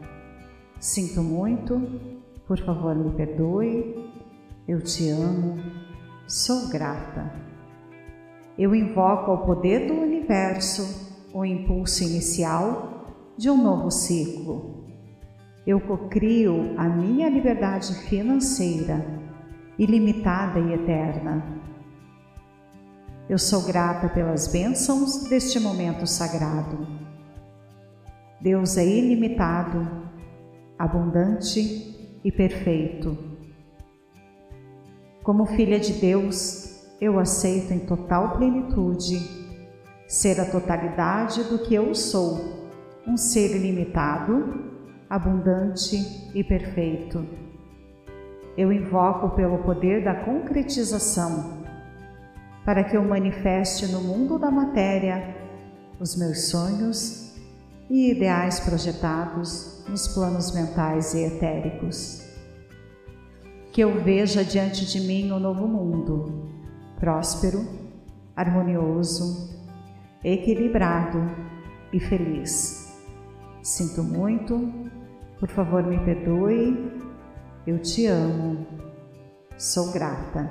Sinto 0.78 1.20
muito, 1.20 2.19
por 2.50 2.58
favor 2.58 2.96
me 2.96 3.12
perdoe, 3.12 4.10
eu 4.66 4.82
te 4.82 5.08
amo, 5.08 5.56
sou 6.26 6.68
grata. 6.68 7.32
Eu 8.58 8.74
invoco 8.74 9.30
ao 9.30 9.46
poder 9.46 9.86
do 9.86 9.94
universo 9.94 11.28
o 11.32 11.44
impulso 11.44 12.02
inicial 12.02 13.14
de 13.38 13.48
um 13.48 13.56
novo 13.56 13.88
ciclo. 13.92 14.84
Eu 15.64 15.78
cocrio 15.78 16.74
a 16.76 16.88
minha 16.88 17.28
liberdade 17.28 17.94
financeira, 18.08 19.06
ilimitada 19.78 20.58
e 20.58 20.72
eterna. 20.72 21.44
Eu 23.28 23.38
sou 23.38 23.62
grata 23.62 24.08
pelas 24.08 24.48
bênçãos 24.48 25.28
deste 25.28 25.60
momento 25.60 26.04
sagrado. 26.04 26.84
Deus 28.40 28.76
é 28.76 28.84
ilimitado, 28.84 29.88
abundante 30.76 31.99
e 32.24 32.30
perfeito. 32.30 33.16
Como 35.22 35.46
filha 35.46 35.78
de 35.78 35.92
Deus, 35.94 36.86
eu 37.00 37.18
aceito 37.18 37.72
em 37.72 37.80
total 37.80 38.36
plenitude 38.36 39.18
ser 40.06 40.40
a 40.40 40.44
totalidade 40.44 41.44
do 41.44 41.58
que 41.60 41.74
eu 41.74 41.94
sou, 41.94 42.40
um 43.06 43.16
ser 43.16 43.54
ilimitado, 43.54 44.70
abundante 45.08 45.96
e 46.34 46.42
perfeito. 46.42 47.24
Eu 48.56 48.72
invoco 48.72 49.30
pelo 49.36 49.58
poder 49.58 50.02
da 50.04 50.14
concretização, 50.24 51.62
para 52.64 52.84
que 52.84 52.96
eu 52.96 53.04
manifeste 53.04 53.86
no 53.86 54.00
mundo 54.00 54.38
da 54.38 54.50
matéria 54.50 55.36
os 56.00 56.16
meus 56.16 56.48
sonhos 56.50 57.36
e 57.88 58.10
ideais 58.10 58.60
projetados 58.60 59.79
nos 59.90 60.06
planos 60.08 60.52
mentais 60.54 61.12
e 61.14 61.24
etéricos. 61.24 62.22
Que 63.72 63.82
eu 63.82 64.02
veja 64.02 64.44
diante 64.44 64.86
de 64.86 65.00
mim 65.00 65.30
o 65.32 65.36
um 65.36 65.40
novo 65.40 65.66
mundo, 65.66 66.48
próspero, 66.98 67.66
harmonioso, 68.36 69.50
equilibrado 70.24 71.18
e 71.92 71.98
feliz. 71.98 72.96
Sinto 73.62 74.02
muito, 74.02 74.72
por 75.38 75.48
favor 75.48 75.82
me 75.82 75.98
perdoe, 75.98 76.92
eu 77.66 77.78
te 77.78 78.06
amo, 78.06 78.66
sou 79.58 79.92
grata. 79.92 80.50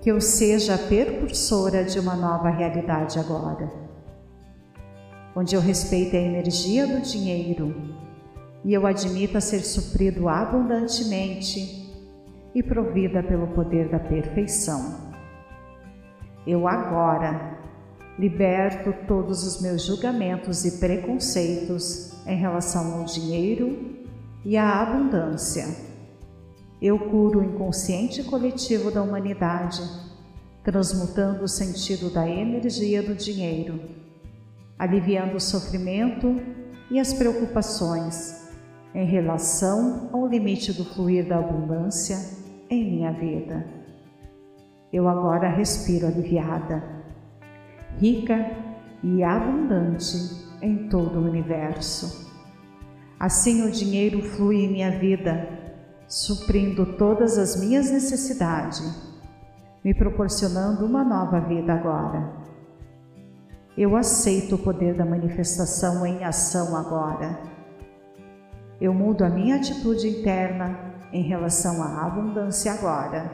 Que 0.00 0.10
eu 0.10 0.20
seja 0.20 0.74
a 0.74 0.78
percursora 0.78 1.82
de 1.84 1.98
uma 1.98 2.14
nova 2.14 2.50
realidade 2.50 3.18
agora, 3.18 3.83
onde 5.34 5.54
eu 5.54 5.60
respeite 5.60 6.16
a 6.16 6.20
energia 6.20 6.86
do 6.86 7.00
dinheiro 7.00 7.74
e 8.64 8.72
eu 8.72 8.86
admita 8.86 9.40
ser 9.40 9.60
suprido 9.60 10.28
abundantemente 10.28 11.84
e 12.54 12.62
provida 12.62 13.22
pelo 13.22 13.48
poder 13.48 13.88
da 13.88 13.98
perfeição. 13.98 15.12
Eu 16.46 16.66
agora 16.68 17.58
liberto 18.18 18.94
todos 19.06 19.44
os 19.44 19.60
meus 19.60 19.82
julgamentos 19.82 20.64
e 20.64 20.78
preconceitos 20.78 22.12
em 22.26 22.36
relação 22.36 23.00
ao 23.00 23.04
dinheiro 23.04 24.06
e 24.44 24.56
à 24.56 24.80
abundância. 24.80 25.66
Eu 26.80 26.98
curo 26.98 27.40
o 27.40 27.44
inconsciente 27.44 28.22
coletivo 28.22 28.90
da 28.90 29.02
humanidade, 29.02 29.82
transmutando 30.62 31.44
o 31.44 31.48
sentido 31.48 32.10
da 32.10 32.28
energia 32.28 33.02
do 33.02 33.14
dinheiro, 33.14 33.80
aliviando 34.78 35.36
o 35.36 35.40
sofrimento 35.40 36.40
e 36.90 36.98
as 36.98 37.12
preocupações 37.12 38.44
em 38.94 39.06
relação 39.06 40.08
ao 40.12 40.26
limite 40.26 40.72
do 40.72 40.84
fluir 40.84 41.26
da 41.28 41.38
abundância 41.38 42.16
em 42.70 42.84
minha 42.90 43.12
vida. 43.12 43.66
Eu 44.92 45.08
agora 45.08 45.48
respiro 45.48 46.06
aliviada, 46.06 46.82
rica 47.98 48.50
e 49.02 49.22
abundante 49.24 50.16
em 50.62 50.88
todo 50.88 51.18
o 51.18 51.24
universo. 51.24 52.32
Assim 53.18 53.66
o 53.66 53.70
dinheiro 53.70 54.22
flui 54.22 54.64
em 54.64 54.72
minha 54.72 54.98
vida, 54.98 55.48
suprindo 56.06 56.96
todas 56.96 57.38
as 57.38 57.60
minhas 57.60 57.90
necessidades, 57.90 58.82
me 59.84 59.92
proporcionando 59.92 60.86
uma 60.86 61.04
nova 61.04 61.40
vida 61.40 61.72
agora. 61.72 62.43
Eu 63.76 63.96
aceito 63.96 64.54
o 64.54 64.58
poder 64.58 64.94
da 64.94 65.04
manifestação 65.04 66.06
em 66.06 66.22
ação 66.22 66.76
agora. 66.76 67.40
Eu 68.80 68.94
mudo 68.94 69.24
a 69.24 69.28
minha 69.28 69.56
atitude 69.56 70.08
interna 70.08 70.78
em 71.12 71.22
relação 71.22 71.82
à 71.82 72.06
abundância 72.06 72.72
agora. 72.72 73.28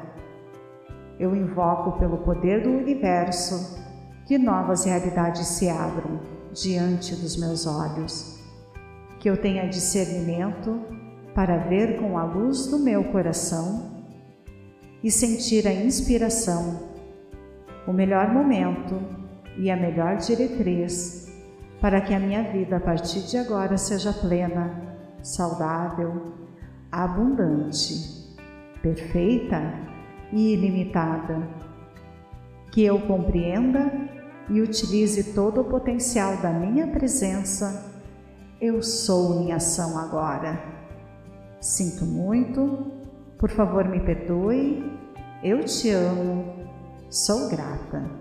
Eu 1.19 1.37
invoco 1.37 1.99
pelo 1.99 2.19
poder 2.19 2.63
do 2.63 2.71
universo 2.71 3.79
que 4.25 4.39
novas 4.39 4.85
realidades 4.87 5.47
se 5.47 5.69
abram 5.69 6.19
diante 6.55 7.15
dos 7.15 7.37
meus 7.37 7.67
olhos, 7.67 8.41
que 9.19 9.29
eu 9.29 9.37
tenha 9.37 9.69
discernimento 9.69 10.81
para 11.35 11.59
ver 11.59 12.01
com 12.01 12.17
a 12.17 12.25
luz 12.25 12.67
do 12.67 12.79
meu 12.79 13.05
coração 13.05 13.91
e 15.05 15.11
sentir 15.11 15.69
a 15.69 15.73
inspiração, 15.73 16.81
o 17.87 17.93
melhor 17.93 18.33
momento 18.33 19.20
e 19.57 19.71
a 19.71 19.77
melhor 19.77 20.17
diretriz 20.17 21.31
para 21.81 22.01
que 22.01 22.13
a 22.13 22.21
minha 22.21 22.43
vida 22.43 22.77
a 22.77 22.81
partir 22.81 23.21
de 23.21 23.39
agora 23.39 23.79
seja 23.79 24.13
plena, 24.13 24.99
saudável, 25.23 26.35
abundante, 26.93 28.37
perfeita 28.83 29.61
e 30.33 30.53
ilimitada. 30.53 31.43
Que 32.71 32.85
eu 32.85 33.01
compreenda 33.01 33.91
e 34.49 34.61
utilize 34.61 35.33
todo 35.33 35.63
o 35.63 35.65
potencial 35.65 36.37
da 36.39 36.53
minha 36.53 36.87
presença, 36.89 37.91
eu 38.61 38.83
sou 38.83 39.43
em 39.43 39.53
ação 39.53 39.99
agora. 39.99 40.61
Sinto 41.61 42.05
muito, 42.05 42.93
por 43.39 43.51
favor 43.51 43.89
me 43.89 44.01
perdoe, 44.01 44.85
eu 45.43 45.65
te 45.65 45.91
amo, 45.91 46.45
sou 47.09 47.49
grata. 47.49 48.20